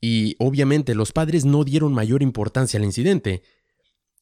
Y 0.00 0.36
obviamente 0.38 0.94
los 0.94 1.12
padres 1.12 1.44
no 1.44 1.64
dieron 1.64 1.92
mayor 1.92 2.22
importancia 2.22 2.78
al 2.78 2.84
incidente. 2.84 3.42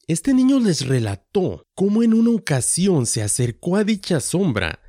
Este 0.07 0.33
niño 0.33 0.59
les 0.59 0.87
relató 0.87 1.67
cómo 1.73 2.03
en 2.03 2.13
una 2.13 2.31
ocasión 2.31 3.05
se 3.05 3.23
acercó 3.23 3.77
a 3.77 3.85
dicha 3.85 4.19
sombra 4.19 4.79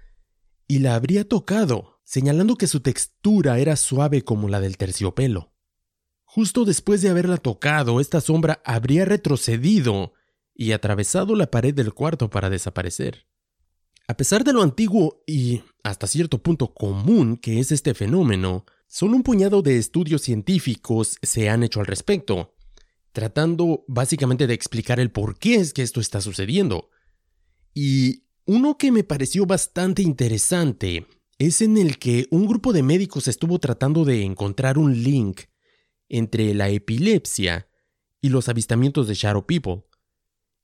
y 0.66 0.80
la 0.80 0.96
habría 0.96 1.28
tocado 1.28 1.95
señalando 2.06 2.54
que 2.56 2.68
su 2.68 2.80
textura 2.80 3.58
era 3.58 3.74
suave 3.74 4.22
como 4.22 4.48
la 4.48 4.60
del 4.60 4.76
terciopelo. 4.76 5.52
Justo 6.22 6.64
después 6.64 7.02
de 7.02 7.08
haberla 7.08 7.36
tocado, 7.36 8.00
esta 8.00 8.20
sombra 8.20 8.62
habría 8.64 9.04
retrocedido 9.04 10.12
y 10.54 10.70
atravesado 10.70 11.34
la 11.34 11.50
pared 11.50 11.74
del 11.74 11.92
cuarto 11.92 12.30
para 12.30 12.48
desaparecer. 12.48 13.26
A 14.06 14.16
pesar 14.16 14.44
de 14.44 14.52
lo 14.52 14.62
antiguo 14.62 15.24
y 15.26 15.62
hasta 15.82 16.06
cierto 16.06 16.40
punto 16.40 16.72
común 16.72 17.36
que 17.36 17.58
es 17.58 17.72
este 17.72 17.92
fenómeno, 17.92 18.64
solo 18.86 19.16
un 19.16 19.24
puñado 19.24 19.60
de 19.62 19.76
estudios 19.76 20.22
científicos 20.22 21.18
se 21.22 21.50
han 21.50 21.64
hecho 21.64 21.80
al 21.80 21.86
respecto, 21.86 22.54
tratando 23.10 23.84
básicamente 23.88 24.46
de 24.46 24.54
explicar 24.54 25.00
el 25.00 25.10
por 25.10 25.38
qué 25.40 25.56
es 25.56 25.72
que 25.72 25.82
esto 25.82 26.00
está 26.00 26.20
sucediendo. 26.20 26.88
Y 27.74 28.22
uno 28.44 28.78
que 28.78 28.92
me 28.92 29.02
pareció 29.02 29.44
bastante 29.44 30.02
interesante 30.02 31.04
es 31.38 31.60
en 31.60 31.76
el 31.76 31.98
que 31.98 32.26
un 32.30 32.46
grupo 32.46 32.72
de 32.72 32.82
médicos 32.82 33.28
estuvo 33.28 33.58
tratando 33.58 34.04
de 34.04 34.22
encontrar 34.22 34.78
un 34.78 35.02
link 35.02 35.42
entre 36.08 36.54
la 36.54 36.70
epilepsia 36.70 37.68
y 38.20 38.30
los 38.30 38.48
avistamientos 38.48 39.06
de 39.08 39.14
Shadow 39.14 39.46
People. 39.46 39.84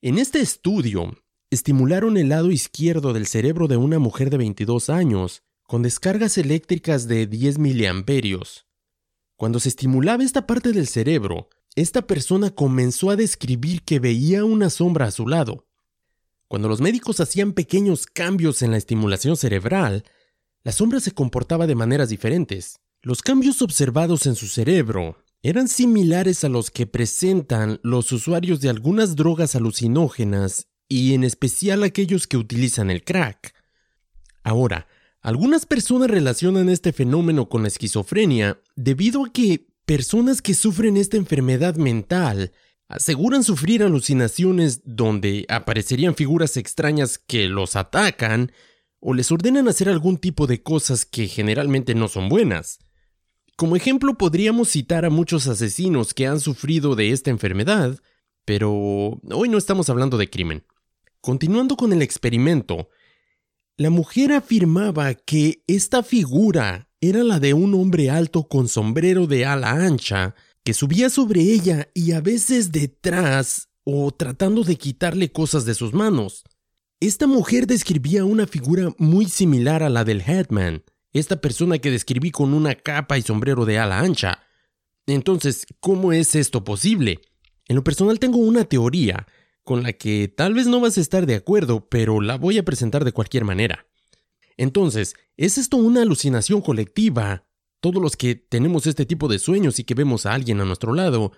En 0.01 0.19
este 0.19 0.41
estudio, 0.41 1.13
estimularon 1.51 2.17
el 2.17 2.31
lado 2.31 2.51
izquierdo 2.51 3.13
del 3.13 3.27
cerebro 3.27 3.69
de 3.69 3.77
una 3.77 3.99
mujer 3.99 4.31
de 4.31 4.39
22 4.39 4.89
años 4.89 5.43
con 5.65 5.83
descargas 5.83 6.39
eléctricas 6.39 7.07
de 7.07 7.27
10 7.27 7.59
miliamperios. 7.59 8.67
Cuando 9.37 9.61
se 9.61 9.69
estimulaba 9.69 10.25
esta 10.25 10.47
parte 10.47 10.73
del 10.73 10.87
cerebro, 10.87 11.51
esta 11.75 12.07
persona 12.07 12.51
comenzó 12.51 13.11
a 13.11 13.17
describir 13.17 13.83
que 13.83 13.99
veía 13.99 14.45
una 14.45 14.71
sombra 14.71 15.07
a 15.07 15.11
su 15.11 15.27
lado. 15.27 15.67
Cuando 16.49 16.69
los 16.69 16.81
médicos 16.81 17.21
hacían 17.21 17.53
pequeños 17.53 18.07
cambios 18.07 18.63
en 18.63 18.71
la 18.71 18.77
estimulación 18.79 19.37
cerebral, 19.37 20.05
la 20.65 20.73
sombra 20.73 21.01
se 21.01 21.13
comportaba 21.13 21.67
de 21.67 21.75
maneras 21.75 22.09
diferentes. 22.09 22.81
Los 23.03 23.23
cambios 23.23 23.63
observados 23.63 24.27
en 24.27 24.37
su 24.37 24.47
cerebro 24.47 25.17
eran 25.43 25.67
similares 25.67 26.45
a 26.45 26.49
los 26.49 26.71
que 26.71 26.87
presentan 26.87 27.81
los 27.83 28.13
usuarios 28.13 28.61
de 28.61 28.69
algunas 28.69 29.17
drogas 29.17 29.57
alucinógenas 29.57 30.69
y 30.89 31.15
en 31.15 31.25
especial 31.25 31.83
aquellos 31.83 32.27
que 32.29 32.37
utilizan 32.37 32.91
el 32.91 33.03
crack. 33.03 33.55
Ahora, 34.45 34.87
algunas 35.21 35.67
personas 35.67 36.11
relacionan 36.11 36.69
este 36.69 36.93
fenómeno 36.93 37.49
con 37.49 37.63
la 37.63 37.69
esquizofrenia 37.69 38.61
debido 38.77 39.25
a 39.25 39.33
que 39.33 39.67
personas 39.85 40.43
que 40.43 40.55
sufren 40.55 40.97
esta 40.97 41.17
enfermedad 41.17 41.75
mental 41.75 42.53
aseguran 42.89 43.43
sufrir 43.43 43.83
alucinaciones 43.83 44.83
donde 44.85 45.47
aparecerían 45.49 46.15
figuras 46.15 46.57
extrañas 46.57 47.19
que 47.19 47.49
los 47.49 47.75
atacan 47.75 48.53
o 49.05 49.13
les 49.15 49.33
ordenan 49.33 49.67
hacer 49.67 49.89
algún 49.89 50.17
tipo 50.17 50.47
de 50.47 50.63
cosas 50.63 51.05
que 51.05 51.27
generalmente 51.27 51.95
no 51.95 52.07
son 52.07 52.29
buenas. 52.29 52.79
Como 53.57 53.75
ejemplo 53.75 54.17
podríamos 54.17 54.69
citar 54.71 55.05
a 55.05 55.11
muchos 55.11 55.49
asesinos 55.49 56.15
que 56.15 56.29
han 56.29 56.39
sufrido 56.41 56.95
de 56.95 57.11
esta 57.11 57.31
enfermedad, 57.31 57.99
pero 58.45 58.73
hoy 58.73 59.49
no 59.49 59.59
estamos 59.59 59.91
hablando 59.91 60.19
de 60.19 60.31
crimen. 60.31 60.65
Continuando 61.21 61.77
con 61.77 61.93
el 61.93 62.01
experimento, 62.01 62.89
La 63.77 63.91
mujer 63.91 64.33
afirmaba 64.33 65.15
que 65.15 65.65
esta 65.67 66.03
figura 66.03 66.89
era 67.01 67.25
la 67.25 67.41
de 67.41 67.55
un 67.55 67.75
hombre 67.75 68.11
alto 68.11 68.47
con 68.47 68.69
sombrero 68.69 69.27
de 69.27 69.47
ala 69.47 69.73
ancha, 69.73 70.37
que 70.63 70.75
subía 70.75 71.11
sobre 71.11 71.41
ella 71.41 71.89
y 71.95 72.13
a 72.13 72.21
veces 72.21 72.71
detrás 72.71 73.71
o 73.83 74.13
tratando 74.13 74.63
de 74.63 74.77
quitarle 74.77 75.33
cosas 75.33 75.65
de 75.65 75.75
sus 75.75 75.93
manos. 75.93 76.45
Esta 77.03 77.27
mujer 77.27 77.67
describía 77.67 78.25
una 78.25 78.47
figura 78.47 78.95
muy 78.97 79.25
similar 79.25 79.83
a 79.83 79.89
la 79.89 80.05
del 80.05 80.21
Headman, 80.21 80.85
esta 81.13 81.41
persona 81.41 81.81
que 81.81 81.91
describí 81.91 82.31
con 82.31 82.55
una 82.55 82.77
capa 82.77 83.19
y 83.19 83.23
sombrero 83.23 83.65
de 83.65 83.77
ala 83.81 83.99
ancha. 83.99 84.39
Entonces, 85.09 85.67
¿cómo 85.81 86.13
es 86.13 86.37
esto 86.37 86.63
posible? 86.63 87.21
En 87.67 87.75
lo 87.75 87.83
personal 87.83 88.21
tengo 88.21 88.39
una 88.39 88.67
teoría, 88.67 89.27
con 89.65 89.83
la 89.83 89.95
que 89.95 90.29
tal 90.29 90.55
vez 90.55 90.69
no 90.69 90.79
vas 90.79 90.97
a 90.97 91.01
estar 91.01 91.27
de 91.27 91.35
acuerdo, 91.35 91.89
pero 91.89 92.21
la 92.21 92.37
voy 92.37 92.59
a 92.59 92.65
presentar 92.65 93.05
de 93.05 93.11
cualquier 93.11 93.45
manera. 93.45 93.85
Entonces, 94.57 95.17
¿es 95.37 95.59
esto 95.59 95.79
una 95.79 96.03
alucinación 96.03 96.61
colectiva? 96.61 97.49
Todos 97.81 98.01
los 98.01 98.17
que 98.17 98.37
tenemos 98.37 98.87
este 98.87 99.07
tipo 99.07 99.27
de 99.27 99.41
sueños 99.41 99.81
y 99.81 99.83
que 99.83 99.95
vemos 99.95 100.25
a 100.25 100.35
alguien 100.35 100.61
a 100.61 100.65
nuestro 100.65 100.95
lado. 100.95 101.33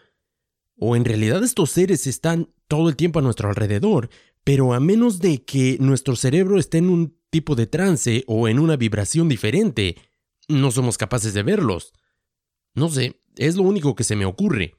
¿O 0.77 0.95
en 0.95 1.07
realidad 1.07 1.43
estos 1.43 1.71
seres 1.71 2.07
están 2.07 2.51
todo 2.69 2.91
el 2.91 2.97
tiempo 2.97 3.21
a 3.21 3.23
nuestro 3.23 3.49
alrededor, 3.49 4.11
pero 4.45 4.75
a 4.75 4.81
menos 4.81 5.19
de 5.19 5.43
que 5.43 5.79
nuestro 5.81 6.17
cerebro 6.17 6.59
esté 6.59 6.79
en 6.79 6.91
un 6.91 7.19
tipo 7.31 7.57
de 7.57 7.67
trance 7.67 8.25
o 8.27 8.47
en 8.47 8.59
una 8.59 8.77
vibración 8.77 9.29
diferente, 9.29 9.97
no 10.49 10.71
somos 10.71 10.99
capaces 10.99 11.35
de 11.35 11.43
verlos? 11.43 11.93
No 12.75 12.91
sé, 12.91 13.23
es 13.37 13.57
lo 13.57 13.63
único 13.63 13.95
que 13.95 14.05
se 14.05 14.17
me 14.17 14.27
ocurre. 14.27 14.75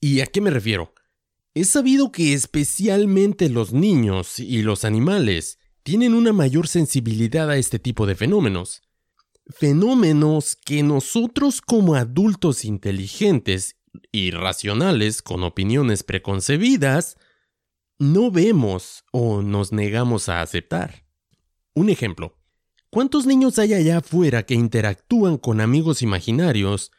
¿Y 0.00 0.20
a 0.20 0.26
qué 0.26 0.40
me 0.40 0.50
refiero? 0.50 0.92
Es 1.54 1.68
sabido 1.68 2.10
que 2.10 2.32
especialmente 2.32 3.48
los 3.48 3.72
niños 3.72 4.40
y 4.40 4.62
los 4.62 4.84
animales 4.84 5.58
tienen 5.82 6.14
una 6.14 6.32
mayor 6.32 6.66
sensibilidad 6.66 7.50
a 7.50 7.56
este 7.56 7.78
tipo 7.78 8.06
de 8.06 8.14
fenómenos. 8.14 8.82
Fenómenos 9.46 10.56
que 10.56 10.82
nosotros 10.82 11.60
como 11.60 11.94
adultos 11.94 12.64
inteligentes 12.64 13.76
y 14.10 14.30
racionales 14.30 15.20
con 15.20 15.42
opiniones 15.42 16.02
preconcebidas 16.02 17.16
no 18.02 18.32
vemos 18.32 19.04
o 19.12 19.42
nos 19.42 19.70
negamos 19.70 20.28
a 20.28 20.42
aceptar. 20.42 21.06
Un 21.72 21.88
ejemplo. 21.88 22.36
¿Cuántos 22.90 23.26
niños 23.26 23.60
hay 23.60 23.74
allá 23.74 23.98
afuera 23.98 24.42
que 24.42 24.54
interactúan 24.54 25.38
con 25.38 25.60
amigos 25.60 26.02
imaginarios? 26.02 26.90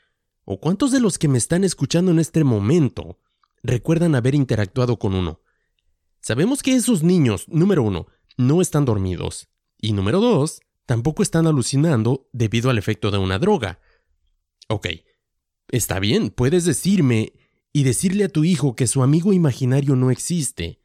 ¿O 0.46 0.62
cuántos 0.62 0.94
de 0.94 1.02
los 1.02 1.18
que 1.18 1.28
me 1.28 1.38
están 1.38 1.66
escuchando 1.66 2.12
en 2.12 2.20
este 2.20 2.46
momento 2.46 3.20
recuerdan 3.64 4.16
haber 4.16 4.34
interactuado 4.34 4.98
con 4.98 5.14
uno? 5.14 5.42
Sabemos 6.22 6.64
que 6.64 6.74
esos 6.74 7.04
niños, 7.04 7.50
número 7.50 7.84
uno, 7.84 8.08
no 8.38 8.62
están 8.62 8.86
dormidos. 8.86 9.50
Y 9.78 9.92
número 9.92 10.22
dos, 10.22 10.62
tampoco 10.86 11.22
están 11.22 11.48
alucinando 11.48 12.30
debido 12.32 12.70
al 12.70 12.78
efecto 12.78 13.12
de 13.12 13.18
una 13.18 13.40
droga. 13.40 13.82
Ok, 14.70 14.88
está 15.68 16.00
bien, 16.00 16.30
puedes 16.30 16.64
decirme 16.64 17.34
y 17.74 17.84
decirle 17.84 18.24
a 18.24 18.30
tu 18.30 18.46
hijo 18.46 18.78
que 18.78 18.88
su 18.88 19.04
amigo 19.04 19.34
imaginario 19.34 19.98
no 19.98 20.12
existe, 20.12 20.80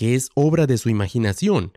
que 0.00 0.14
es 0.14 0.30
obra 0.34 0.66
de 0.66 0.78
su 0.78 0.88
imaginación. 0.88 1.76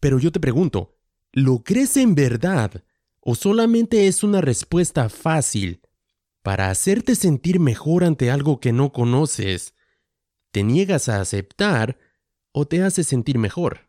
Pero 0.00 0.18
yo 0.18 0.32
te 0.32 0.40
pregunto, 0.40 0.96
¿lo 1.30 1.62
crees 1.62 1.96
en 1.96 2.16
verdad 2.16 2.82
o 3.20 3.36
solamente 3.36 4.08
es 4.08 4.24
una 4.24 4.40
respuesta 4.40 5.08
fácil 5.08 5.80
para 6.42 6.68
hacerte 6.68 7.14
sentir 7.14 7.60
mejor 7.60 8.02
ante 8.02 8.32
algo 8.32 8.58
que 8.58 8.72
no 8.72 8.90
conoces? 8.92 9.76
¿Te 10.50 10.64
niegas 10.64 11.08
a 11.08 11.20
aceptar 11.20 11.96
o 12.50 12.66
te 12.66 12.82
hace 12.82 13.04
sentir 13.04 13.38
mejor? 13.38 13.88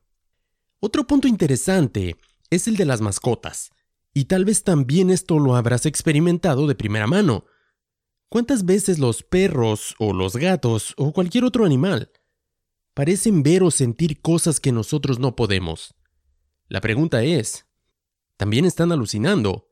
Otro 0.79 1.07
punto 1.07 1.27
interesante 1.27 2.17
es 2.51 2.67
el 2.67 2.77
de 2.77 2.85
las 2.85 3.01
mascotas, 3.01 3.71
y 4.13 4.25
tal 4.25 4.45
vez 4.45 4.63
también 4.63 5.09
esto 5.09 5.39
lo 5.39 5.55
habrás 5.55 5.88
experimentado 5.88 6.67
de 6.67 6.75
primera 6.75 7.07
mano. 7.07 7.45
¿Cuántas 8.29 8.63
veces 8.63 8.99
los 8.99 9.23
perros 9.23 9.95
o 9.97 10.13
los 10.13 10.35
gatos 10.35 10.93
o 10.97 11.13
cualquier 11.13 11.45
otro 11.45 11.65
animal 11.65 12.12
parecen 12.99 13.43
ver 13.43 13.63
o 13.63 13.71
sentir 13.71 14.19
cosas 14.19 14.59
que 14.59 14.73
nosotros 14.73 15.19
no 15.19 15.33
podemos? 15.33 15.95
La 16.67 16.81
pregunta 16.81 17.23
es, 17.23 17.65
¿también 18.35 18.65
están 18.65 18.91
alucinando? 18.91 19.69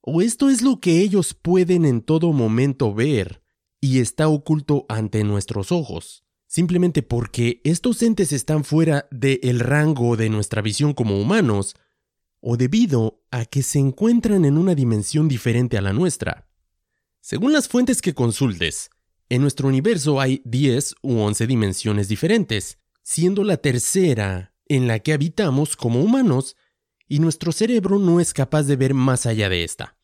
¿O 0.00 0.22
esto 0.22 0.48
es 0.48 0.62
lo 0.62 0.80
que 0.80 1.00
ellos 1.00 1.34
pueden 1.34 1.84
en 1.84 2.00
todo 2.00 2.32
momento 2.32 2.94
ver 2.94 3.42
y 3.78 4.00
está 4.00 4.26
oculto 4.28 4.86
ante 4.88 5.22
nuestros 5.22 5.70
ojos? 5.70 6.24
simplemente 6.46 7.02
porque 7.02 7.60
estos 7.64 8.02
entes 8.02 8.32
están 8.32 8.64
fuera 8.64 9.06
del 9.10 9.60
rango 9.60 10.16
de 10.16 10.30
nuestra 10.30 10.62
visión 10.62 10.94
como 10.94 11.20
humanos, 11.20 11.76
o 12.40 12.56
debido 12.56 13.22
a 13.30 13.44
que 13.44 13.62
se 13.62 13.80
encuentran 13.80 14.46
en 14.46 14.56
una 14.56 14.74
dimensión 14.74 15.28
diferente 15.28 15.76
a 15.76 15.82
la 15.82 15.92
nuestra. 15.92 16.48
Según 17.20 17.52
las 17.52 17.68
fuentes 17.68 18.00
que 18.00 18.14
consultes, 18.14 18.90
en 19.32 19.40
nuestro 19.40 19.68
universo 19.68 20.20
hay 20.20 20.42
10 20.44 20.96
u 21.00 21.20
11 21.20 21.46
dimensiones 21.46 22.06
diferentes, 22.06 22.76
siendo 23.02 23.44
la 23.44 23.56
tercera 23.56 24.54
en 24.68 24.86
la 24.86 24.98
que 24.98 25.14
habitamos 25.14 25.74
como 25.74 26.02
humanos, 26.02 26.54
y 27.08 27.18
nuestro 27.18 27.50
cerebro 27.50 27.98
no 27.98 28.20
es 28.20 28.34
capaz 28.34 28.64
de 28.64 28.76
ver 28.76 28.92
más 28.92 29.24
allá 29.24 29.48
de 29.48 29.64
esta. 29.64 29.96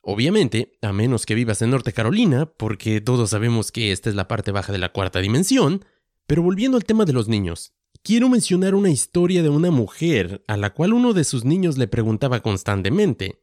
Obviamente, 0.00 0.78
a 0.80 0.94
menos 0.94 1.26
que 1.26 1.34
vivas 1.34 1.60
en 1.60 1.68
Norte 1.68 1.92
Carolina, 1.92 2.46
porque 2.46 3.02
todos 3.02 3.28
sabemos 3.28 3.72
que 3.72 3.92
esta 3.92 4.08
es 4.08 4.16
la 4.16 4.26
parte 4.26 4.52
baja 4.52 4.72
de 4.72 4.78
la 4.78 4.90
cuarta 4.90 5.20
dimensión, 5.20 5.84
pero 6.26 6.40
volviendo 6.40 6.78
al 6.78 6.84
tema 6.84 7.04
de 7.04 7.12
los 7.12 7.28
niños, 7.28 7.74
quiero 8.02 8.30
mencionar 8.30 8.74
una 8.74 8.88
historia 8.88 9.42
de 9.42 9.50
una 9.50 9.70
mujer 9.70 10.42
a 10.48 10.56
la 10.56 10.72
cual 10.72 10.94
uno 10.94 11.12
de 11.12 11.24
sus 11.24 11.44
niños 11.44 11.76
le 11.76 11.88
preguntaba 11.88 12.40
constantemente, 12.40 13.38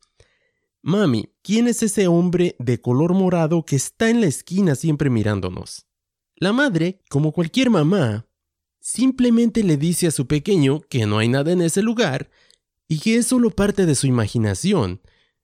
Mami, 0.86 1.30
¿quién 1.42 1.70
es 1.70 1.82
ese 1.82 2.10
hombre 2.10 2.58
de 2.60 2.82
color 2.82 3.14
morado 3.14 3.64
que 3.64 3.78
está 3.78 4.10
en 4.10 4.20
la 4.20 4.28
esquina 4.28 4.76
siempre 4.76 5.10
mirándonos? 5.10 5.88
La 6.36 6.52
madre, 6.52 7.02
como 7.10 7.32
cualquier 7.32 7.70
mamá, 7.70 8.28
simplemente 8.82 9.64
le 9.64 9.78
dice 9.78 10.08
a 10.08 10.12
su 10.12 10.28
pequeño 10.28 10.82
que 10.82 11.06
no 11.06 11.20
hay 11.20 11.30
nada 11.30 11.54
en 11.54 11.62
ese 11.62 11.82
lugar 11.82 12.30
y 12.90 13.00
que 13.00 13.16
es 13.16 13.28
solo 13.28 13.50
parte 13.50 13.86
de 13.86 13.96
su 13.96 14.08
imaginación, 14.08 15.02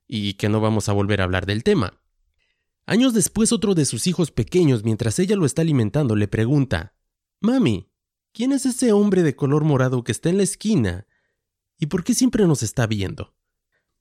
y 0.09 0.33
que 0.33 0.49
no 0.49 0.59
vamos 0.59 0.89
a 0.89 0.93
volver 0.93 1.21
a 1.21 1.23
hablar 1.23 1.45
del 1.45 1.63
tema. 1.63 2.01
Años 2.85 3.13
después 3.13 3.53
otro 3.53 3.75
de 3.75 3.85
sus 3.85 4.07
hijos 4.07 4.31
pequeños, 4.31 4.83
mientras 4.83 5.19
ella 5.19 5.37
lo 5.37 5.45
está 5.45 5.61
alimentando, 5.61 6.17
le 6.17 6.27
pregunta, 6.27 6.95
Mami, 7.39 7.89
¿quién 8.33 8.51
es 8.51 8.65
ese 8.65 8.91
hombre 8.91 9.23
de 9.23 9.37
color 9.37 9.63
morado 9.63 10.03
que 10.03 10.11
está 10.11 10.27
en 10.27 10.35
la 10.35 10.43
esquina? 10.43 11.07
¿Y 11.77 11.85
por 11.85 12.03
qué 12.03 12.13
siempre 12.13 12.45
nos 12.45 12.61
está 12.61 12.87
viendo? 12.87 13.38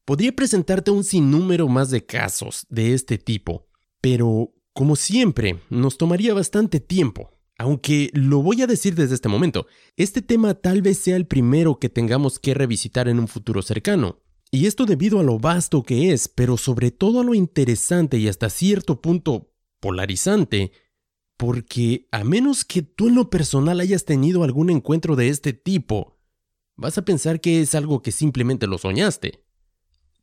Podría 0.08 0.32
presentarte 0.32 0.90
un 0.90 1.04
sinnúmero 1.04 1.68
más 1.68 1.90
de 1.90 2.06
casos 2.06 2.64
de 2.70 2.94
este 2.94 3.18
tipo, 3.18 3.68
pero, 4.00 4.54
como 4.72 4.96
siempre, 4.96 5.60
nos 5.68 5.98
tomaría 5.98 6.32
bastante 6.32 6.80
tiempo. 6.80 7.38
Aunque 7.58 8.08
lo 8.14 8.40
voy 8.40 8.62
a 8.62 8.66
decir 8.66 8.94
desde 8.94 9.14
este 9.14 9.28
momento, 9.28 9.66
este 9.98 10.22
tema 10.22 10.54
tal 10.54 10.80
vez 10.80 10.96
sea 10.96 11.14
el 11.16 11.26
primero 11.26 11.78
que 11.78 11.90
tengamos 11.90 12.38
que 12.38 12.54
revisitar 12.54 13.06
en 13.06 13.18
un 13.18 13.28
futuro 13.28 13.60
cercano. 13.60 14.22
Y 14.50 14.64
esto 14.64 14.86
debido 14.86 15.20
a 15.20 15.22
lo 15.22 15.38
vasto 15.38 15.82
que 15.82 16.10
es, 16.10 16.26
pero 16.26 16.56
sobre 16.56 16.90
todo 16.90 17.20
a 17.20 17.24
lo 17.24 17.34
interesante 17.34 18.16
y 18.16 18.28
hasta 18.28 18.48
cierto 18.48 19.02
punto 19.02 19.52
polarizante, 19.78 20.72
porque 21.36 22.08
a 22.12 22.24
menos 22.24 22.64
que 22.64 22.80
tú 22.80 23.08
en 23.08 23.14
lo 23.14 23.28
personal 23.28 23.78
hayas 23.78 24.06
tenido 24.06 24.42
algún 24.42 24.70
encuentro 24.70 25.16
de 25.16 25.28
este 25.28 25.52
tipo, 25.52 26.16
vas 26.76 26.96
a 26.96 27.04
pensar 27.04 27.42
que 27.42 27.60
es 27.60 27.74
algo 27.74 28.00
que 28.00 28.10
simplemente 28.10 28.66
lo 28.66 28.78
soñaste. 28.78 29.46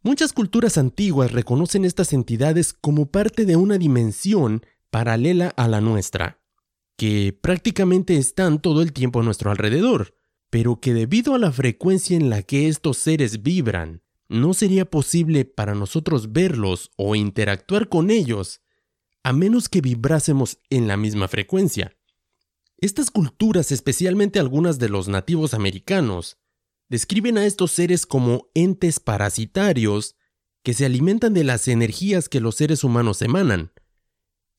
Muchas 0.05 0.33
culturas 0.33 0.77
antiguas 0.77 1.31
reconocen 1.31 1.83
estas 1.83 2.13
entidades 2.13 2.73
como 2.73 3.07
parte 3.07 3.43
de 3.43 3.55
una 3.55 3.79
dimensión 3.79 4.63
paralela 4.91 5.51
a 5.57 5.67
la 5.67 5.81
nuestra, 5.81 6.39
que 6.95 7.35
prácticamente 7.41 8.15
están 8.15 8.61
todo 8.61 8.83
el 8.83 8.93
tiempo 8.93 9.21
a 9.21 9.23
nuestro 9.23 9.49
alrededor, 9.49 10.13
pero 10.51 10.79
que 10.79 10.93
debido 10.93 11.33
a 11.33 11.39
la 11.39 11.51
frecuencia 11.51 12.15
en 12.15 12.29
la 12.29 12.43
que 12.43 12.67
estos 12.67 12.99
seres 12.99 13.41
vibran, 13.41 14.03
no 14.29 14.53
sería 14.53 14.87
posible 14.87 15.43
para 15.43 15.73
nosotros 15.73 16.31
verlos 16.31 16.91
o 16.97 17.15
interactuar 17.15 17.89
con 17.89 18.11
ellos 18.11 18.61
a 19.23 19.33
menos 19.33 19.69
que 19.69 19.81
vibrásemos 19.81 20.59
en 20.69 20.87
la 20.87 20.97
misma 20.97 21.27
frecuencia. 21.27 21.97
Estas 22.77 23.09
culturas, 23.09 23.71
especialmente 23.71 24.37
algunas 24.37 24.77
de 24.77 24.89
los 24.89 25.07
nativos 25.07 25.55
americanos, 25.55 26.37
describen 26.89 27.37
a 27.37 27.45
estos 27.45 27.71
seres 27.71 28.05
como 28.05 28.49
entes 28.53 28.99
parasitarios 28.99 30.15
que 30.63 30.73
se 30.73 30.85
alimentan 30.85 31.33
de 31.33 31.43
las 31.43 31.67
energías 31.67 32.27
que 32.27 32.39
los 32.39 32.55
seres 32.55 32.83
humanos 32.83 33.21
emanan. 33.21 33.71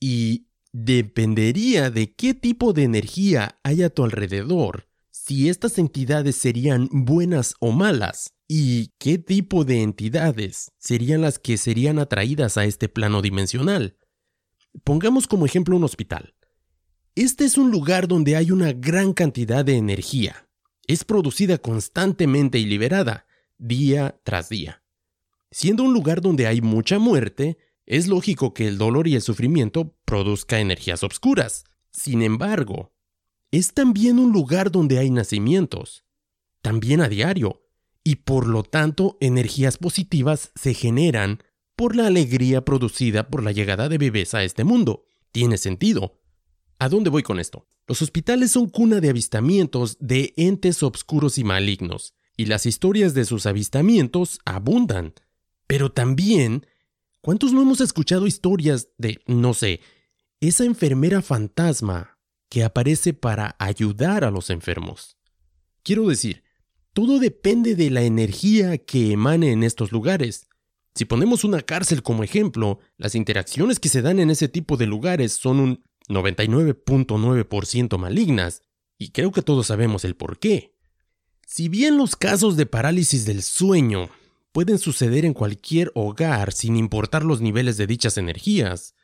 Y 0.00 0.46
dependería 0.72 1.90
de 1.90 2.14
qué 2.14 2.34
tipo 2.34 2.72
de 2.72 2.84
energía 2.84 3.58
hay 3.62 3.82
a 3.82 3.90
tu 3.90 4.04
alrededor, 4.04 4.88
si 5.10 5.48
estas 5.48 5.78
entidades 5.78 6.36
serían 6.36 6.88
buenas 6.92 7.54
o 7.58 7.72
malas. 7.72 8.34
¿Y 8.48 8.92
qué 8.98 9.18
tipo 9.18 9.64
de 9.64 9.82
entidades 9.82 10.70
serían 10.78 11.22
las 11.22 11.40
que 11.40 11.56
serían 11.56 11.98
atraídas 11.98 12.56
a 12.56 12.64
este 12.64 12.88
plano 12.88 13.22
dimensional? 13.22 13.96
Pongamos 14.84 15.26
como 15.26 15.46
ejemplo 15.46 15.76
un 15.76 15.82
hospital. 15.82 16.34
Este 17.16 17.44
es 17.44 17.58
un 17.58 17.72
lugar 17.72 18.06
donde 18.06 18.36
hay 18.36 18.52
una 18.52 18.72
gran 18.72 19.14
cantidad 19.14 19.64
de 19.64 19.76
energía. 19.76 20.45
Es 20.86 21.04
producida 21.04 21.58
constantemente 21.58 22.58
y 22.58 22.66
liberada, 22.66 23.26
día 23.58 24.20
tras 24.24 24.48
día. 24.48 24.82
Siendo 25.50 25.82
un 25.84 25.92
lugar 25.92 26.20
donde 26.20 26.46
hay 26.46 26.60
mucha 26.60 26.98
muerte, 26.98 27.58
es 27.86 28.08
lógico 28.08 28.52
que 28.52 28.66
el 28.66 28.78
dolor 28.78 29.06
y 29.06 29.14
el 29.14 29.22
sufrimiento 29.22 29.96
produzca 30.04 30.60
energías 30.60 31.02
obscuras. 31.02 31.64
Sin 31.90 32.22
embargo, 32.22 32.92
es 33.50 33.72
también 33.72 34.18
un 34.18 34.32
lugar 34.32 34.70
donde 34.70 34.98
hay 34.98 35.10
nacimientos, 35.10 36.04
también 36.62 37.00
a 37.00 37.08
diario, 37.08 37.62
y 38.02 38.16
por 38.16 38.46
lo 38.46 38.62
tanto 38.62 39.16
energías 39.20 39.78
positivas 39.78 40.52
se 40.54 40.74
generan 40.74 41.42
por 41.76 41.94
la 41.94 42.06
alegría 42.06 42.64
producida 42.64 43.28
por 43.28 43.42
la 43.42 43.52
llegada 43.52 43.88
de 43.88 43.98
bebés 43.98 44.34
a 44.34 44.42
este 44.44 44.64
mundo. 44.64 45.04
Tiene 45.30 45.58
sentido. 45.58 46.18
¿A 46.78 46.88
dónde 46.90 47.08
voy 47.08 47.22
con 47.22 47.40
esto? 47.40 47.66
Los 47.86 48.02
hospitales 48.02 48.52
son 48.52 48.68
cuna 48.68 49.00
de 49.00 49.08
avistamientos 49.08 49.96
de 49.98 50.34
entes 50.36 50.82
obscuros 50.82 51.38
y 51.38 51.44
malignos, 51.44 52.14
y 52.36 52.46
las 52.46 52.66
historias 52.66 53.14
de 53.14 53.24
sus 53.24 53.46
avistamientos 53.46 54.40
abundan. 54.44 55.14
Pero 55.66 55.90
también, 55.90 56.66
¿cuántos 57.22 57.52
no 57.52 57.62
hemos 57.62 57.80
escuchado 57.80 58.26
historias 58.26 58.88
de, 58.98 59.22
no 59.26 59.54
sé, 59.54 59.80
esa 60.40 60.64
enfermera 60.64 61.22
fantasma 61.22 62.18
que 62.50 62.62
aparece 62.62 63.14
para 63.14 63.56
ayudar 63.58 64.24
a 64.24 64.30
los 64.30 64.50
enfermos? 64.50 65.16
Quiero 65.82 66.08
decir, 66.08 66.42
todo 66.92 67.18
depende 67.18 67.74
de 67.74 67.90
la 67.90 68.02
energía 68.02 68.76
que 68.76 69.12
emane 69.12 69.52
en 69.52 69.62
estos 69.62 69.92
lugares. 69.92 70.48
Si 70.94 71.06
ponemos 71.06 71.42
una 71.44 71.62
cárcel 71.62 72.02
como 72.02 72.22
ejemplo, 72.22 72.80
las 72.98 73.14
interacciones 73.14 73.80
que 73.80 73.88
se 73.88 74.02
dan 74.02 74.18
en 74.18 74.30
ese 74.30 74.48
tipo 74.48 74.76
de 74.76 74.86
lugares 74.86 75.32
son 75.32 75.60
un 75.60 75.84
99.9% 76.08 77.98
malignas, 77.98 78.62
y 78.98 79.10
creo 79.10 79.32
que 79.32 79.42
todos 79.42 79.66
sabemos 79.66 80.04
el 80.04 80.16
por 80.16 80.38
qué. 80.38 80.74
Si 81.46 81.68
bien 81.68 81.96
los 81.96 82.16
casos 82.16 82.56
de 82.56 82.66
parálisis 82.66 83.24
del 83.24 83.42
sueño 83.42 84.08
pueden 84.52 84.78
suceder 84.78 85.24
en 85.24 85.34
cualquier 85.34 85.92
hogar 85.94 86.52
sin 86.52 86.76
importar 86.76 87.24
los 87.24 87.40
niveles 87.40 87.76
de 87.76 87.86
dichas 87.86 88.18
energías, 88.18 88.94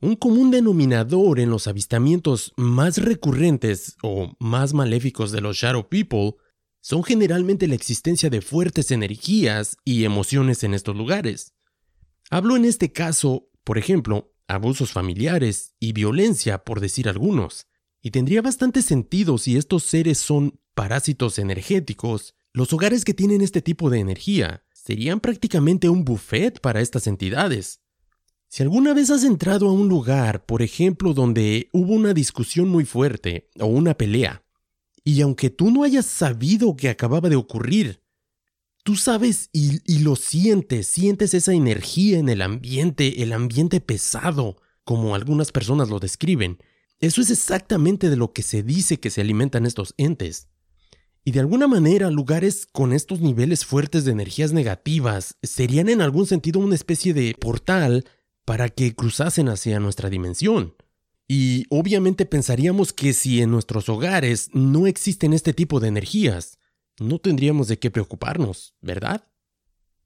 un 0.00 0.16
común 0.16 0.50
denominador 0.50 1.40
en 1.40 1.48
los 1.50 1.66
avistamientos 1.66 2.52
más 2.56 2.98
recurrentes 2.98 3.96
o 4.02 4.36
más 4.38 4.74
maléficos 4.74 5.32
de 5.32 5.40
los 5.40 5.56
Shadow 5.56 5.88
People 5.88 6.34
son 6.80 7.02
generalmente 7.02 7.66
la 7.66 7.74
existencia 7.74 8.28
de 8.28 8.42
fuertes 8.42 8.90
energías 8.90 9.78
y 9.84 10.04
emociones 10.04 10.62
en 10.64 10.74
estos 10.74 10.94
lugares. 10.94 11.54
Hablo 12.28 12.56
en 12.56 12.66
este 12.66 12.92
caso, 12.92 13.48
por 13.64 13.78
ejemplo, 13.78 14.33
abusos 14.48 14.92
familiares 14.92 15.74
y 15.80 15.92
violencia, 15.92 16.64
por 16.64 16.80
decir 16.80 17.08
algunos. 17.08 17.66
Y 18.02 18.10
tendría 18.10 18.42
bastante 18.42 18.82
sentido 18.82 19.38
si 19.38 19.56
estos 19.56 19.84
seres 19.84 20.18
son 20.18 20.60
parásitos 20.74 21.38
energéticos. 21.38 22.34
Los 22.52 22.72
hogares 22.72 23.04
que 23.04 23.14
tienen 23.14 23.40
este 23.40 23.62
tipo 23.62 23.90
de 23.90 24.00
energía 24.00 24.64
serían 24.72 25.20
prácticamente 25.20 25.88
un 25.88 26.04
buffet 26.04 26.60
para 26.60 26.80
estas 26.80 27.06
entidades. 27.06 27.80
Si 28.48 28.62
alguna 28.62 28.94
vez 28.94 29.10
has 29.10 29.24
entrado 29.24 29.68
a 29.68 29.72
un 29.72 29.88
lugar, 29.88 30.44
por 30.46 30.62
ejemplo, 30.62 31.14
donde 31.14 31.70
hubo 31.72 31.94
una 31.94 32.14
discusión 32.14 32.68
muy 32.68 32.84
fuerte 32.84 33.48
o 33.58 33.66
una 33.66 33.94
pelea, 33.94 34.44
y 35.02 35.22
aunque 35.22 35.50
tú 35.50 35.70
no 35.70 35.82
hayas 35.82 36.06
sabido 36.06 36.76
que 36.76 36.88
acababa 36.88 37.28
de 37.28 37.36
ocurrir, 37.36 38.03
Tú 38.84 38.96
sabes 38.96 39.48
y, 39.50 40.00
lo 40.00 40.14
sientes, 40.14 40.86
sientes 40.86 41.32
esa 41.32 41.54
energía 41.54 42.18
en 42.18 42.28
el 42.28 42.42
ambiente, 42.42 43.22
el 43.22 43.32
ambiente 43.32 43.80
pesado, 43.80 44.58
como 44.84 45.14
algunas 45.14 45.52
personas 45.52 45.88
lo 45.88 46.00
describen. 46.00 46.58
Eso 47.00 47.22
es 47.22 47.30
exactamente 47.30 48.10
de 48.10 48.16
lo 48.16 48.34
que 48.34 48.42
se 48.42 48.62
dice 48.62 49.00
que 49.00 49.08
se 49.08 49.22
alimentan 49.22 49.64
estos 49.64 49.94
entes. 49.96 50.48
Y 51.24 51.30
de 51.30 51.40
alguna 51.40 51.66
manera 51.66 52.10
lugares 52.10 52.66
con 52.70 52.92
estos 52.92 53.20
niveles 53.20 53.64
fuertes 53.64 54.04
de 54.04 54.12
energías 54.12 54.52
negativas 54.52 55.38
serían 55.42 55.88
en 55.88 56.02
algún 56.02 56.26
sentido 56.26 56.60
una 56.60 56.74
especie 56.74 57.14
de 57.14 57.34
portal 57.40 58.04
para 58.44 58.68
que 58.68 58.94
cruzasen 58.94 59.48
hacia 59.48 59.80
nuestra 59.80 60.10
dimensión. 60.10 60.74
Y 61.26 61.64
obviamente 61.70 62.26
pensaríamos 62.26 62.92
que 62.92 63.14
si 63.14 63.40
en 63.40 63.50
nuestros 63.50 63.88
hogares 63.88 64.50
no 64.52 64.86
existen 64.86 65.32
este 65.32 65.54
tipo 65.54 65.80
de 65.80 65.88
energías, 65.88 66.58
no 66.98 67.18
tendríamos 67.18 67.68
de 67.68 67.78
qué 67.78 67.90
preocuparnos, 67.90 68.74
¿verdad? 68.80 69.28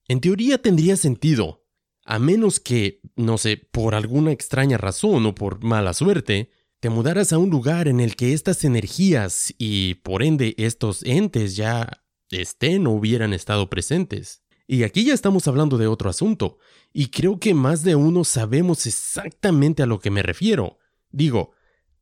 En 0.08 0.20
teoría 0.20 0.60
tendría 0.60 0.96
sentido, 0.96 1.66
a 2.04 2.18
menos 2.18 2.60
que, 2.60 3.00
no 3.16 3.36
sé, 3.36 3.56
por 3.56 3.94
alguna 3.94 4.32
extraña 4.32 4.78
razón 4.78 5.26
o 5.26 5.34
por 5.34 5.62
mala 5.62 5.92
suerte, 5.92 6.50
te 6.80 6.90
mudaras 6.90 7.32
a 7.32 7.38
un 7.38 7.50
lugar 7.50 7.88
en 7.88 8.00
el 8.00 8.16
que 8.16 8.32
estas 8.32 8.64
energías 8.64 9.52
y 9.58 9.96
por 9.96 10.22
ende 10.22 10.54
estos 10.56 11.02
entes 11.02 11.56
ya 11.56 12.04
estén 12.30 12.86
o 12.86 12.92
hubieran 12.92 13.32
estado 13.32 13.68
presentes. 13.68 14.42
Y 14.66 14.84
aquí 14.84 15.04
ya 15.04 15.14
estamos 15.14 15.48
hablando 15.48 15.78
de 15.78 15.86
otro 15.86 16.10
asunto, 16.10 16.58
y 16.92 17.08
creo 17.08 17.40
que 17.40 17.54
más 17.54 17.84
de 17.84 17.94
uno 17.96 18.24
sabemos 18.24 18.86
exactamente 18.86 19.82
a 19.82 19.86
lo 19.86 19.98
que 19.98 20.10
me 20.10 20.22
refiero. 20.22 20.78
Digo, 21.10 21.52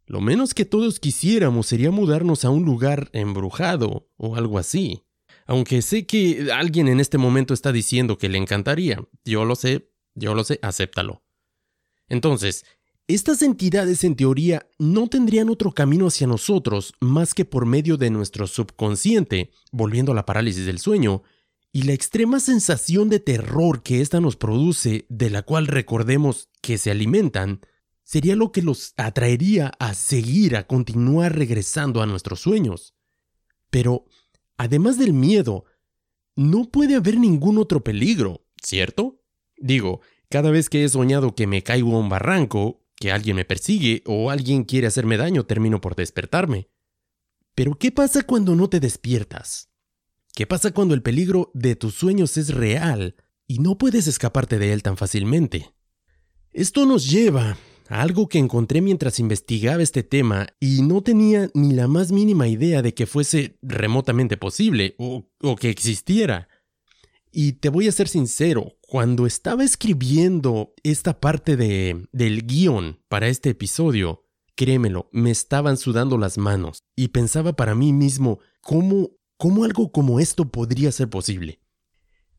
lo 0.06 0.20
menos 0.20 0.54
que 0.54 0.64
todos 0.64 1.00
quisiéramos 1.00 1.66
sería 1.66 1.90
mudarnos 1.90 2.44
a 2.44 2.50
un 2.50 2.64
lugar 2.64 3.10
embrujado 3.12 4.08
o 4.16 4.36
algo 4.36 4.58
así. 4.58 5.02
Aunque 5.46 5.82
sé 5.82 6.06
que 6.06 6.50
alguien 6.52 6.88
en 6.88 7.00
este 7.00 7.18
momento 7.18 7.54
está 7.54 7.72
diciendo 7.72 8.18
que 8.18 8.28
le 8.28 8.38
encantaría. 8.38 9.04
Yo 9.24 9.44
lo 9.44 9.54
sé, 9.54 9.90
yo 10.14 10.34
lo 10.34 10.44
sé, 10.44 10.58
acéptalo. 10.62 11.24
Entonces, 12.08 12.64
estas 13.08 13.42
entidades 13.42 14.02
en 14.02 14.16
teoría 14.16 14.68
no 14.78 15.08
tendrían 15.08 15.48
otro 15.48 15.70
camino 15.72 16.08
hacia 16.08 16.26
nosotros 16.26 16.94
más 17.00 17.34
que 17.34 17.44
por 17.44 17.66
medio 17.66 17.96
de 17.96 18.10
nuestro 18.10 18.48
subconsciente, 18.48 19.50
volviendo 19.70 20.12
a 20.12 20.14
la 20.16 20.26
parálisis 20.26 20.66
del 20.66 20.80
sueño, 20.80 21.22
y 21.72 21.82
la 21.82 21.92
extrema 21.92 22.40
sensación 22.40 23.08
de 23.08 23.20
terror 23.20 23.82
que 23.82 24.00
ésta 24.00 24.20
nos 24.20 24.36
produce, 24.36 25.06
de 25.08 25.30
la 25.30 25.42
cual 25.42 25.66
recordemos 25.66 26.48
que 26.62 26.78
se 26.78 26.90
alimentan, 26.90 27.60
sería 28.06 28.36
lo 28.36 28.52
que 28.52 28.62
los 28.62 28.94
atraería 28.96 29.72
a 29.80 29.92
seguir, 29.92 30.56
a 30.56 30.68
continuar 30.68 31.36
regresando 31.36 32.00
a 32.00 32.06
nuestros 32.06 32.40
sueños. 32.40 32.94
Pero, 33.68 34.06
además 34.56 34.96
del 34.96 35.12
miedo, 35.12 35.64
no 36.36 36.70
puede 36.70 36.94
haber 36.94 37.18
ningún 37.18 37.58
otro 37.58 37.82
peligro, 37.82 38.46
¿cierto? 38.62 39.20
Digo, 39.56 40.02
cada 40.28 40.52
vez 40.52 40.70
que 40.70 40.84
he 40.84 40.88
soñado 40.88 41.34
que 41.34 41.48
me 41.48 41.64
caigo 41.64 41.96
a 41.96 41.98
un 41.98 42.08
barranco, 42.08 42.86
que 42.94 43.10
alguien 43.10 43.34
me 43.34 43.44
persigue 43.44 44.04
o 44.06 44.30
alguien 44.30 44.62
quiere 44.62 44.86
hacerme 44.86 45.16
daño, 45.16 45.44
termino 45.44 45.80
por 45.80 45.96
despertarme. 45.96 46.70
Pero 47.56 47.76
¿qué 47.76 47.90
pasa 47.90 48.22
cuando 48.22 48.54
no 48.54 48.68
te 48.68 48.78
despiertas? 48.78 49.72
¿Qué 50.32 50.46
pasa 50.46 50.70
cuando 50.70 50.94
el 50.94 51.02
peligro 51.02 51.50
de 51.54 51.74
tus 51.74 51.94
sueños 51.94 52.36
es 52.36 52.54
real 52.54 53.16
y 53.48 53.58
no 53.58 53.78
puedes 53.78 54.06
escaparte 54.06 54.60
de 54.60 54.72
él 54.72 54.84
tan 54.84 54.96
fácilmente? 54.96 55.72
Esto 56.52 56.86
nos 56.86 57.10
lleva 57.10 57.56
algo 57.88 58.28
que 58.28 58.38
encontré 58.38 58.80
mientras 58.80 59.20
investigaba 59.20 59.82
este 59.82 60.02
tema 60.02 60.46
y 60.60 60.82
no 60.82 61.02
tenía 61.02 61.50
ni 61.54 61.72
la 61.72 61.88
más 61.88 62.12
mínima 62.12 62.48
idea 62.48 62.82
de 62.82 62.94
que 62.94 63.06
fuese 63.06 63.58
remotamente 63.62 64.36
posible 64.36 64.94
o, 64.98 65.24
que 65.56 65.70
existiera. 65.70 66.48
Y 67.30 67.52
te 67.52 67.68
voy 67.68 67.86
a 67.86 67.92
ser 67.92 68.08
sincero, 68.08 68.76
cuando 68.80 69.26
estaba 69.26 69.62
escribiendo 69.62 70.72
esta 70.82 71.20
parte 71.20 71.56
de, 71.56 72.06
del 72.12 72.46
guion 72.46 73.00
para 73.08 73.28
este 73.28 73.50
episodio, 73.50 74.24
créemelo, 74.54 75.08
me 75.12 75.30
estaban 75.30 75.76
sudando 75.76 76.18
las 76.18 76.38
manos 76.38 76.78
y 76.96 77.08
pensaba 77.08 77.54
para 77.54 77.74
mí 77.74 77.92
mismo 77.92 78.38
cómo, 78.62 79.10
cómo 79.36 79.64
algo 79.64 79.92
como 79.92 80.18
esto 80.18 80.50
podría 80.50 80.90
ser 80.92 81.10
posible. 81.10 81.60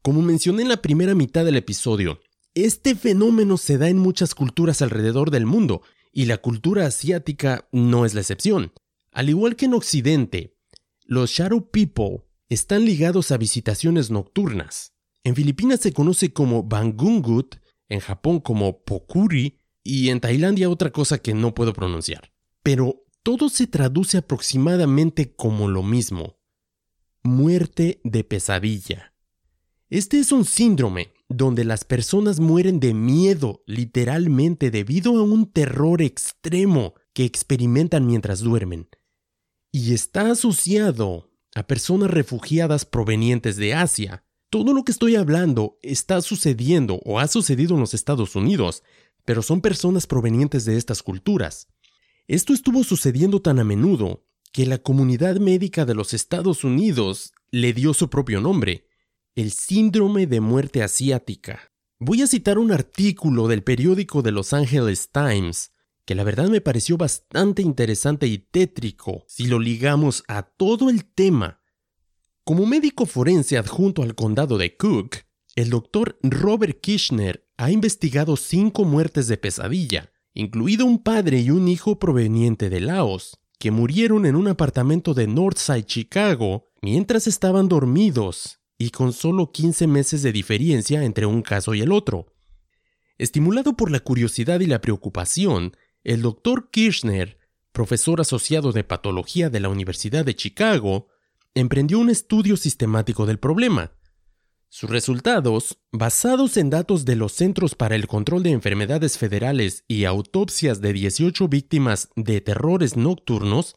Como 0.02 0.22
mencioné 0.22 0.64
en 0.64 0.70
la 0.70 0.82
primera 0.82 1.14
mitad 1.16 1.46
del 1.46 1.58
episodio, 1.58 2.20
este 2.66 2.96
fenómeno 2.96 3.58
se 3.58 3.78
da 3.78 3.90
en 3.90 3.98
muchas 3.98 4.34
culturas 4.34 4.82
alrededor 4.82 5.32
del 5.32 5.46
mundo, 5.46 5.84
y 6.12 6.26
la 6.26 6.38
cultura 6.38 6.88
asiática 6.88 7.68
no 7.72 8.06
es 8.06 8.16
la 8.16 8.22
excepción. 8.22 8.74
Al 9.12 9.30
igual 9.30 9.56
que 9.56 9.66
en 9.66 9.76
Occidente, 9.76 10.58
los 11.06 11.30
Shadow 11.30 11.70
People 11.70 12.24
están 12.50 12.86
ligados 12.86 13.32
a 13.32 13.38
visitaciones 13.38 14.10
nocturnas. 14.10 14.94
En 15.24 15.36
Filipinas 15.36 15.82
se 15.82 15.94
conoce 15.94 16.34
como 16.34 16.64
Bangungut, 16.64 17.58
en 17.90 18.00
Japón 18.00 18.40
como 18.40 18.84
Pokuri 18.84 19.60
y 19.84 20.10
en 20.10 20.20
Tailandia 20.20 20.70
otra 20.70 20.92
cosa 20.92 21.20
que 21.20 21.34
no 21.34 21.54
puedo 21.54 21.74
pronunciar. 21.74 22.32
Pero 22.64 23.04
todo 23.22 23.50
se 23.50 23.68
traduce 23.68 24.18
aproximadamente 24.18 25.36
como 25.36 25.68
lo 25.68 25.84
mismo. 25.84 26.40
Muerte 27.22 28.02
de 28.04 28.24
pesadilla. 28.24 29.14
Este 29.90 30.20
es 30.20 30.32
un 30.32 30.46
síndrome 30.46 31.14
donde 31.30 31.66
las 31.66 31.84
personas 31.84 32.40
mueren 32.40 32.80
de 32.80 32.94
miedo, 32.94 33.64
literalmente, 33.66 34.72
debido 34.72 35.18
a 35.18 35.24
un 35.24 35.52
terror 35.52 36.02
extremo 36.02 36.94
que 37.14 37.26
experimentan 37.26 38.06
mientras 38.06 38.40
duermen. 38.40 38.88
Y 39.72 39.94
está 39.94 40.32
asociado 40.32 41.30
a 41.56 41.64
personas 41.64 42.12
refugiadas 42.12 42.86
provenientes 42.86 43.58
de 43.58 43.74
Asia. 43.74 44.24
Todo 44.50 44.74
lo 44.74 44.84
que 44.84 44.92
estoy 44.92 45.16
hablando 45.16 45.78
está 45.82 46.22
sucediendo 46.22 47.02
o 47.04 47.20
ha 47.20 47.28
sucedido 47.28 47.74
en 47.76 47.82
los 47.82 47.94
Estados 47.94 48.36
Unidos, 48.36 48.84
pero 49.26 49.42
son 49.42 49.60
personas 49.60 50.08
provenientes 50.08 50.64
de 50.64 50.78
estas 50.78 51.04
culturas. 51.04 51.68
Esto 52.28 52.54
estuvo 52.54 52.84
sucediendo 52.84 53.42
tan 53.42 53.60
a 53.60 53.66
menudo 53.66 54.26
que 54.54 54.66
la 54.66 54.78
comunidad 54.78 55.38
médica 55.38 55.86
de 55.86 55.96
los 55.96 56.14
Estados 56.14 56.64
Unidos 56.64 57.34
le 57.52 57.74
dio 57.74 57.94
su 57.94 58.10
propio 58.10 58.40
nombre, 58.40 58.87
el 59.38 59.52
síndrome 59.52 60.26
de 60.26 60.42
muerte 60.42 60.82
asiática. 60.82 61.72
Voy 62.00 62.24
a 62.24 62.28
citar 62.28 62.58
un 62.58 62.72
artículo 62.72 63.48
del 63.48 63.62
periódico 63.62 64.24
de 64.24 64.32
Los 64.32 64.52
Angeles 64.52 65.12
Times, 65.12 65.74
que 66.06 66.16
la 66.16 66.24
verdad 66.24 66.50
me 66.50 66.60
pareció 66.60 66.98
bastante 66.98 67.62
interesante 67.62 68.26
y 68.26 68.40
tétrico 68.40 69.26
si 69.28 69.46
lo 69.46 69.60
ligamos 69.60 70.24
a 70.28 70.42
todo 70.42 70.90
el 70.90 71.06
tema. 71.06 71.62
Como 72.44 72.66
médico 72.66 73.06
forense 73.06 73.60
adjunto 73.60 74.02
al 74.02 74.16
condado 74.16 74.58
de 74.58 74.76
Cook, 74.76 75.18
el 75.56 75.70
doctor 75.70 76.18
Robert 76.24 76.82
Kirchner 76.82 77.48
ha 77.58 77.70
investigado 77.70 78.38
cinco 78.38 78.86
muertes 78.86 79.28
de 79.28 79.38
pesadilla, 79.38 80.12
incluido 80.34 80.88
un 80.88 81.04
padre 81.04 81.42
y 81.42 81.52
un 81.52 81.68
hijo 81.68 82.00
proveniente 82.00 82.72
de 82.72 82.80
Laos, 82.80 83.38
que 83.60 83.70
murieron 83.70 84.26
en 84.26 84.36
un 84.36 84.48
apartamento 84.48 85.14
de 85.14 85.28
Northside, 85.28 85.86
Chicago, 85.86 86.72
mientras 86.82 87.28
estaban 87.28 87.68
dormidos 87.68 88.62
y 88.78 88.92
con 88.92 89.14
solo 89.14 89.52
15 89.52 89.88
meses 89.88 90.22
de 90.22 90.32
diferencia 90.32 91.04
entre 91.04 91.26
un 91.26 91.42
caso 91.42 91.74
y 91.74 91.82
el 91.82 91.92
otro. 91.92 92.34
Estimulado 93.18 93.76
por 93.76 93.90
la 93.90 94.00
curiosidad 94.00 94.60
y 94.60 94.68
la 94.68 94.82
preocupación, 94.82 95.76
el 96.04 96.22
doctor 96.22 96.70
Kirchner, 96.70 97.40
profesor 97.72 98.22
asociado 98.22 98.72
de 98.72 98.84
patología 98.84 99.50
de 99.50 99.60
la 99.60 99.70
Universidad 99.70 100.24
de 100.26 100.36
Chicago, 100.36 101.08
emprendió 101.56 102.00
un 102.00 102.10
estudio 102.10 102.58
sistemático 102.58 103.26
del 103.26 103.40
problema. 103.40 103.92
Sus 104.70 104.90
resultados, 104.90 105.80
basados 105.92 106.58
en 106.58 106.70
datos 106.70 107.06
de 107.06 107.16
los 107.16 107.32
Centros 107.32 107.74
para 107.74 107.96
el 107.96 108.06
Control 108.06 108.44
de 108.44 108.52
Enfermedades 108.52 109.18
Federales 109.18 109.86
y 109.88 110.06
autopsias 110.06 110.82
de 110.82 110.94
18 110.94 111.48
víctimas 111.48 112.10
de 112.16 112.42
terrores 112.42 112.98
nocturnos, 112.98 113.76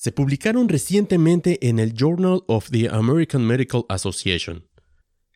se 0.00 0.12
publicaron 0.12 0.70
recientemente 0.70 1.68
en 1.68 1.78
el 1.78 1.92
Journal 1.92 2.42
of 2.46 2.70
the 2.70 2.88
American 2.88 3.46
Medical 3.46 3.84
Association. 3.90 4.66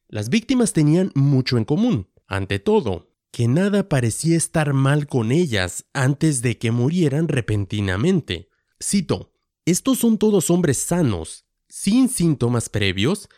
Las 0.09 0.31
víctimas 0.31 0.73
tenían 0.73 1.13
mucho 1.15 1.59
en 1.59 1.67
común. 1.67 2.09
Ante 2.27 2.59
todo, 2.61 3.15
que 3.31 3.47
nada 3.47 3.91
parecía 3.91 4.39
estar 4.39 4.73
mal 4.73 5.07
con 5.07 5.33
ellas 5.33 5.85
antes 5.93 6.41
de 6.41 6.57
que 6.57 6.71
murieran 6.71 7.29
repentinamente. 7.29 8.49
Cito, 8.83 9.35
estos 9.67 9.99
son 9.99 10.17
todos 10.17 10.49
hombres 10.49 10.79
sanos, 10.79 11.45
sin 11.69 12.09
síntomas 12.09 12.71
previos. 12.71 13.29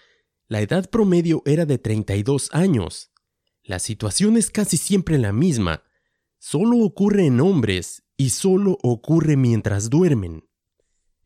La 0.46 0.60
edad 0.60 0.88
promedio 0.88 1.42
era 1.44 1.66
de 1.66 1.78
32 1.78 2.50
años. 2.52 3.10
La 3.64 3.80
situación 3.80 4.36
es 4.36 4.52
casi 4.52 4.76
siempre 4.76 5.18
la 5.18 5.32
misma. 5.32 5.82
Solo 6.38 6.78
ocurre 6.78 7.26
en 7.26 7.40
hombres 7.40 8.04
y 8.16 8.30
solo 8.30 8.78
ocurre 8.84 9.36
mientras 9.36 9.90
duermen. 9.90 10.45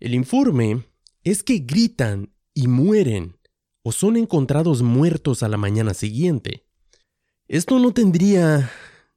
El 0.00 0.14
informe 0.14 0.86
es 1.24 1.42
que 1.42 1.58
gritan 1.58 2.32
y 2.54 2.68
mueren 2.68 3.36
o 3.82 3.92
son 3.92 4.16
encontrados 4.16 4.80
muertos 4.80 5.42
a 5.42 5.48
la 5.48 5.58
mañana 5.58 5.92
siguiente. 5.92 6.64
Esto 7.48 7.78
no 7.78 7.92
tendría 7.92 8.70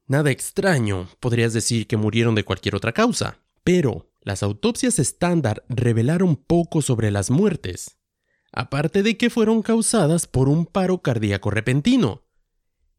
nada 0.06 0.30
extraño, 0.30 1.08
podrías 1.20 1.54
decir 1.54 1.86
que 1.86 1.96
murieron 1.96 2.34
de 2.34 2.44
cualquier 2.44 2.74
otra 2.76 2.92
causa, 2.92 3.38
pero 3.62 4.10
las 4.20 4.42
autopsias 4.42 4.98
estándar 4.98 5.64
revelaron 5.70 6.36
poco 6.36 6.82
sobre 6.82 7.10
las 7.10 7.30
muertes, 7.30 7.96
aparte 8.52 9.02
de 9.02 9.16
que 9.16 9.30
fueron 9.30 9.62
causadas 9.62 10.26
por 10.26 10.50
un 10.50 10.66
paro 10.66 11.00
cardíaco 11.00 11.50
repentino. 11.50 12.24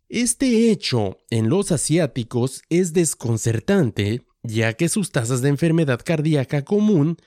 Este 0.09 0.71
hecho 0.71 1.19
en 1.29 1.49
los 1.49 1.71
asiáticos 1.71 2.63
es 2.69 2.93
desconcertante, 2.93 4.25
ya 4.41 4.73
que 4.73 4.89
sus 4.89 5.11
tasas 5.11 5.41
de 5.41 5.49
enfermedad 5.49 6.01
cardíaca 6.03 6.63
común 6.63 7.17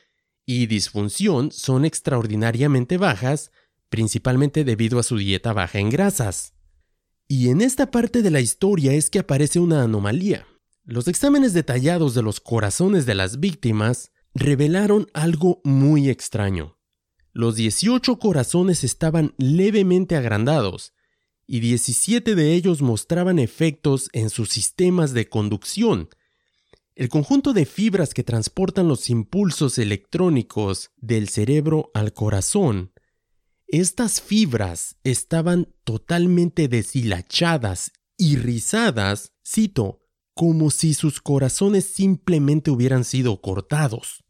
y 0.51 0.65
disfunción 0.65 1.53
son 1.53 1.85
extraordinariamente 1.85 2.97
bajas, 2.97 3.53
principalmente 3.91 4.65
debido 4.65 4.99
a 4.99 5.03
su 5.03 5.19
dieta 5.19 5.53
baja 5.53 5.79
en 5.79 5.91
grasas. 5.91 6.55
Y 7.29 7.51
en 7.51 7.61
esta 7.61 7.91
parte 7.91 8.23
de 8.23 8.31
la 8.31 8.41
historia 8.41 8.95
es 8.95 9.11
que 9.11 9.19
aparece 9.19 9.61
una 9.61 9.83
anomalía. 9.83 10.47
Los 10.85 11.07
exámenes 11.07 11.53
detallados 11.53 12.15
de 12.15 12.23
los 12.23 12.41
corazones 12.41 13.05
de 13.05 13.15
las 13.15 13.41
víctimas 13.41 14.11
revelaron 14.33 15.09
algo 15.13 15.61
muy 15.65 16.09
extraño. 16.09 16.79
Los 17.35 17.57
18 17.57 18.19
corazones 18.19 18.85
estaban 18.85 19.35
levemente 19.37 20.17
agrandados 20.17 20.95
y 21.47 21.61
17 21.61 22.35
de 22.35 22.55
ellos 22.55 22.81
mostraban 22.81 23.39
efectos 23.39 24.09
en 24.15 24.31
sus 24.31 24.49
sistemas 24.49 25.13
de 25.13 25.29
conducción, 25.29 26.09
el 26.99 27.09
conjunto 27.09 27.53
de 27.53 27.65
fibras 27.65 28.13
que 28.13 28.25
transportan 28.25 28.89
los 28.89 29.09
impulsos 29.09 29.79
electrónicos 29.79 30.91
del 30.97 31.29
cerebro 31.29 31.93
al 31.95 32.13
corazón, 32.13 32.93
estas 33.69 34.21
fibras 34.21 34.97
estaban 35.05 35.73
totalmente 35.85 36.67
deshilachadas 36.67 37.93
y 38.17 38.35
rizadas, 38.35 39.33
cito, 39.47 40.01
como 40.35 40.73
si 40.73 40.93
sus 40.93 41.21
corazones 41.21 41.85
simplemente 41.85 42.73
hubieran 42.73 43.05
sido 43.05 43.41
cortados. 43.41 44.25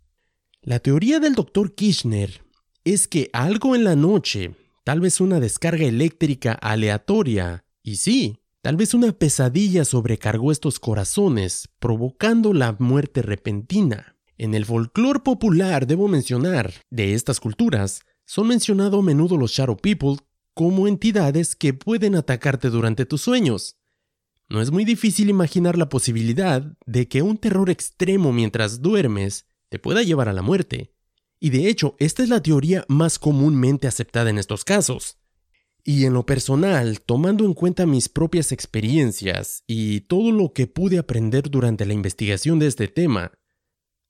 La 0.61 0.79
teoría 0.79 1.21
del 1.21 1.35
doctor 1.35 1.75
Kirchner 1.75 2.43
es 2.85 3.09
que 3.09 3.31
algo 3.33 3.77
en 3.77 3.85
la 3.85 3.97
noche, 3.97 4.55
tal 4.85 5.01
vez 5.01 5.23
una 5.23 5.41
descarga 5.41 5.87
eléctrica 5.87 6.53
aleatoria, 6.53 7.65
y 7.83 7.97
sí, 7.97 8.38
Tal 8.61 8.77
vez 8.77 8.93
una 8.93 9.13
pesadilla 9.13 9.85
sobrecargó 9.85 10.51
estos 10.51 10.81
corazones, 10.81 11.69
provocando 11.79 12.53
la 12.53 12.75
muerte 12.79 13.23
repentina. 13.23 14.17
En 14.37 14.55
el 14.55 14.65
folclore 14.65 15.21
popular, 15.21 15.87
debo 15.87 16.09
mencionar, 16.09 16.73
de 16.91 17.15
estas 17.15 17.39
culturas, 17.39 18.03
son 18.25 18.49
mencionados 18.49 19.01
a 19.01 19.05
menudo 19.05 19.37
los 19.37 19.53
Shadow 19.53 19.77
People 19.77 20.17
como 20.55 20.89
entidades 20.89 21.55
que 21.55 21.73
pueden 21.73 22.17
atacarte 22.17 22.69
durante 22.69 23.07
tus 23.07 23.23
sueños. 23.23 23.77
No 24.49 24.61
es 24.61 24.73
muy 24.73 24.85
difícil 24.85 25.31
imaginar 25.31 25.79
la 25.79 25.89
posibilidad 25.89 26.77
de 26.85 27.07
que 27.07 27.23
un 27.23 27.37
terror 27.37 27.71
extremo 27.71 28.33
mientras 28.33 28.83
duermes 28.83 29.47
te 29.69 29.79
pueda 29.79 30.03
llevar 30.03 30.29
a 30.29 30.33
la 30.33 30.43
muerte. 30.43 30.93
Y 31.39 31.51
de 31.51 31.69
hecho, 31.69 31.95
esta 32.01 32.25
es 32.25 32.29
la 32.29 32.43
teoría 32.43 32.85
más 32.89 33.21
comúnmente 33.21 33.87
aceptada 33.87 34.31
en 34.31 34.39
estos 34.39 34.65
casos. 34.65 35.19
Y 35.85 36.05
en 36.05 36.13
lo 36.13 36.27
personal, 36.27 37.01
tomando 37.01 37.45
en 37.45 37.55
cuenta 37.55 37.87
mis 37.87 38.09
propias 38.09 38.53
experiencias 38.53 39.63
y 39.67 40.03
todo 40.03 40.33
lo 40.33 40.53
que 40.53 40.67
pude 40.67 40.99
aprender 40.99 41.51
durante 41.51 41.87
la 41.87 41.95
investigación 41.95 42.59
de 42.59 42.67
este 42.67 42.89
tema, 42.89 43.33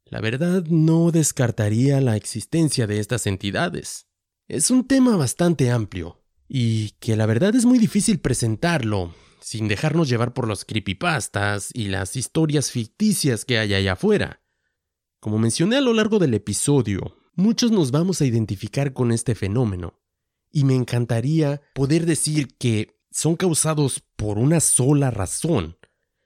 la 0.05 0.21
verdad 0.21 0.65
no 0.67 1.11
descartaría 1.11 2.01
la 2.01 2.17
existencia 2.17 2.87
de 2.87 2.99
estas 2.99 3.27
entidades. 3.27 4.07
Es 4.49 4.71
un 4.71 4.87
tema 4.87 5.17
bastante 5.17 5.71
amplio, 5.71 6.23
y 6.49 6.91
que 6.99 7.15
la 7.15 7.27
verdad 7.27 7.55
es 7.55 7.67
muy 7.67 7.79
difícil 7.79 8.19
presentarlo 8.21 9.15
sin 9.41 9.69
dejarnos 9.69 10.09
llevar 10.09 10.35
por 10.35 10.49
los 10.49 10.65
creepypastas 10.65 11.71
y 11.73 11.89
las 11.89 12.17
historias 12.17 12.71
ficticias 12.71 13.45
que 13.45 13.59
hay 13.59 13.75
allá 13.75 13.93
afuera. 13.93 14.43
Como 15.21 15.39
mencioné 15.39 15.77
a 15.77 15.81
lo 15.81 15.93
largo 15.93 16.19
del 16.19 16.35
episodio, 16.35 17.17
muchos 17.35 17.71
nos 17.71 17.91
vamos 17.91 18.21
a 18.21 18.27
identificar 18.27 18.93
con 18.93 19.13
este 19.13 19.35
fenómeno, 19.35 20.01
y 20.51 20.65
me 20.65 20.75
encantaría 20.75 21.61
poder 21.75 22.07
decir 22.07 22.57
que 22.57 22.99
son 23.11 23.37
causados 23.37 24.03
por 24.17 24.39
una 24.39 24.61
sola 24.61 25.11
razón, 25.11 25.79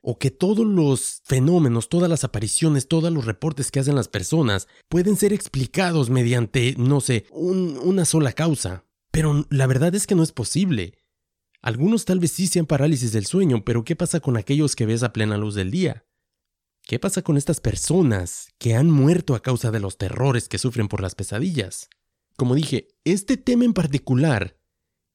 o 0.03 0.19
que 0.19 0.31
todos 0.31 0.67
los 0.67 1.23
fenómenos, 1.25 1.89
todas 1.89 2.11
las 2.11 2.25
apariciones, 2.25 2.89
todos 2.89 3.13
los 3.13 3.25
reportes 3.25 3.71
que 3.71 3.81
hacen 3.81 3.95
las 3.95 4.09
personas 4.09 4.67
pueden 4.89 5.17
ser 5.17 5.33
explicados 5.33 6.11
mediante, 6.11 6.75
no 6.77 7.01
sé, 7.01 7.27
una 7.31 8.05
sola 8.05 8.33
causa. 8.33 8.85
Pero 9.13 9.47
la 9.51 9.67
verdad 9.67 9.95
es 9.95 10.07
que 10.07 10.17
no 10.17 10.25
es 10.25 10.33
posible. 10.33 10.99
Algunos 11.61 12.05
tal 12.05 12.19
vez 12.19 12.33
sí 12.33 12.49
sean 12.49 12.67
parálisis 12.67 13.13
del 13.13 13.27
sueño, 13.27 13.65
pero 13.65 13.85
¿qué 13.85 13.95
pasa 13.95 14.19
con 14.19 14.37
aquellos 14.37 14.75
que 14.75 14.87
ves 14.87 15.05
a 15.05 15.13
plena 15.13 15.37
luz 15.37 15.55
del 15.55 15.71
día? 15.71 16.05
¿Qué 16.85 16.99
pasa 16.99 17.23
con 17.23 17.37
estas 17.37 17.61
personas 17.61 18.49
que 18.59 18.75
han 18.75 18.91
muerto 18.91 19.37
a 19.37 19.43
causa 19.43 19.71
de 19.71 19.79
los 19.79 19.99
terrores 19.99 20.49
que 20.49 20.59
sufren 20.59 20.89
por 20.89 21.01
las 21.01 21.15
pesadillas? 21.15 21.89
Como 22.37 22.55
dije, 22.55 22.89
este 23.05 23.37
tema 23.37 23.65
en 23.65 23.75
particular 23.75 24.57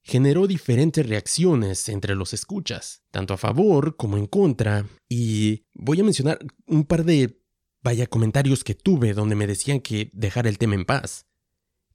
generó 0.07 0.47
diferentes 0.47 1.05
reacciones 1.05 1.89
entre 1.89 2.15
los 2.15 2.33
escuchas, 2.33 3.03
tanto 3.11 3.33
a 3.33 3.37
favor 3.37 3.97
como 3.97 4.17
en 4.17 4.25
contra, 4.25 4.85
y 5.09 5.65
voy 5.73 5.99
a 5.99 6.03
mencionar 6.03 6.39
un 6.65 6.85
par 6.85 7.03
de, 7.03 7.41
vaya, 7.83 8.07
comentarios 8.07 8.63
que 8.63 8.73
tuve 8.73 9.13
donde 9.13 9.35
me 9.35 9.47
decían 9.47 9.81
que 9.81 10.09
dejar 10.13 10.47
el 10.47 10.57
tema 10.57 10.75
en 10.75 10.85
paz, 10.85 11.25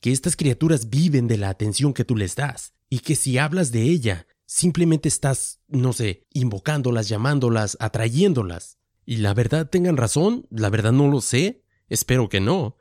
que 0.00 0.12
estas 0.12 0.36
criaturas 0.36 0.90
viven 0.90 1.26
de 1.26 1.38
la 1.38 1.48
atención 1.48 1.94
que 1.94 2.04
tú 2.04 2.14
les 2.14 2.36
das, 2.36 2.74
y 2.90 2.98
que 2.98 3.16
si 3.16 3.38
hablas 3.38 3.72
de 3.72 3.82
ella, 3.84 4.26
simplemente 4.44 5.08
estás, 5.08 5.62
no 5.68 5.94
sé, 5.94 6.26
invocándolas, 6.34 7.08
llamándolas, 7.08 7.78
atrayéndolas. 7.80 8.76
Y 9.06 9.16
la 9.16 9.32
verdad 9.32 9.70
tengan 9.70 9.96
razón, 9.96 10.46
la 10.50 10.68
verdad 10.68 10.92
no 10.92 11.08
lo 11.08 11.22
sé, 11.22 11.64
espero 11.88 12.28
que 12.28 12.40
no, 12.40 12.76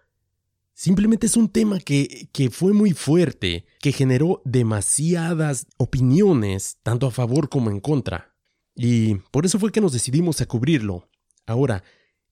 Simplemente 0.82 1.28
es 1.28 1.38
un 1.38 1.48
tema 1.48 1.78
que, 1.78 2.28
que, 2.32 2.50
fue 2.50 2.74
muy 2.74 2.94
fuerte, 2.94 3.68
que 3.82 3.92
generó 3.92 4.42
demasiadas 4.46 5.68
opiniones, 5.78 6.80
tanto 6.82 7.06
a 7.06 7.12
favor 7.12 7.50
como 7.50 7.70
en 7.70 7.80
contra. 7.80 8.34
Y 8.74 9.14
por 9.30 9.46
eso 9.46 9.60
fue 9.60 9.72
que 9.72 9.80
nos 9.80 9.94
decidimos 9.94 10.42
a 10.42 10.48
cubrirlo. 10.48 11.08
Ahora, 11.46 11.84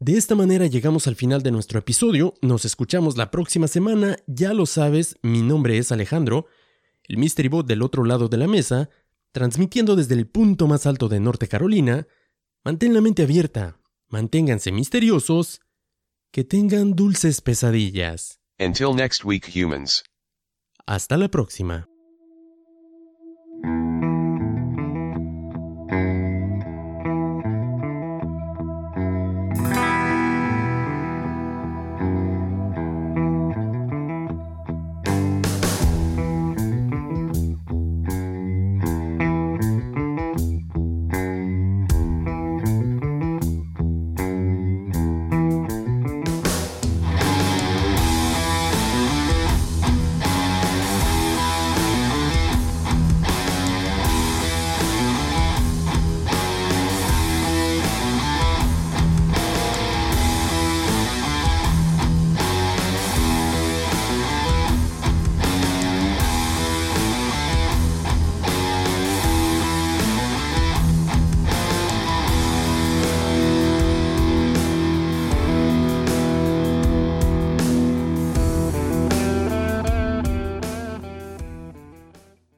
De 0.00 0.16
esta 0.16 0.34
manera 0.34 0.66
llegamos 0.66 1.08
al 1.08 1.16
final 1.16 1.42
de 1.42 1.50
nuestro 1.50 1.80
episodio, 1.80 2.34
nos 2.40 2.64
escuchamos 2.64 3.16
la 3.16 3.30
próxima 3.30 3.66
semana, 3.66 4.16
ya 4.26 4.52
lo 4.52 4.64
sabes, 4.64 5.16
mi 5.22 5.42
nombre 5.42 5.76
es 5.78 5.90
Alejandro, 5.90 6.46
el 7.04 7.16
Mystery 7.16 7.48
Bot 7.48 7.66
del 7.66 7.82
otro 7.82 8.04
lado 8.04 8.28
de 8.28 8.36
la 8.36 8.46
mesa, 8.46 8.90
transmitiendo 9.32 9.96
desde 9.96 10.14
el 10.14 10.28
punto 10.28 10.68
más 10.68 10.86
alto 10.86 11.08
de 11.08 11.18
Norte 11.18 11.48
Carolina, 11.48 12.06
mantén 12.64 12.94
la 12.94 13.00
mente 13.00 13.24
abierta, 13.24 13.80
manténganse 14.08 14.70
misteriosos, 14.70 15.60
que 16.30 16.44
tengan 16.44 16.94
dulces 16.94 17.40
pesadillas. 17.40 18.38
Until 18.60 18.94
next 18.94 19.24
week, 19.24 19.50
humans. 19.54 20.04
Hasta 20.86 21.16
la 21.16 21.28
próxima. 21.28 21.88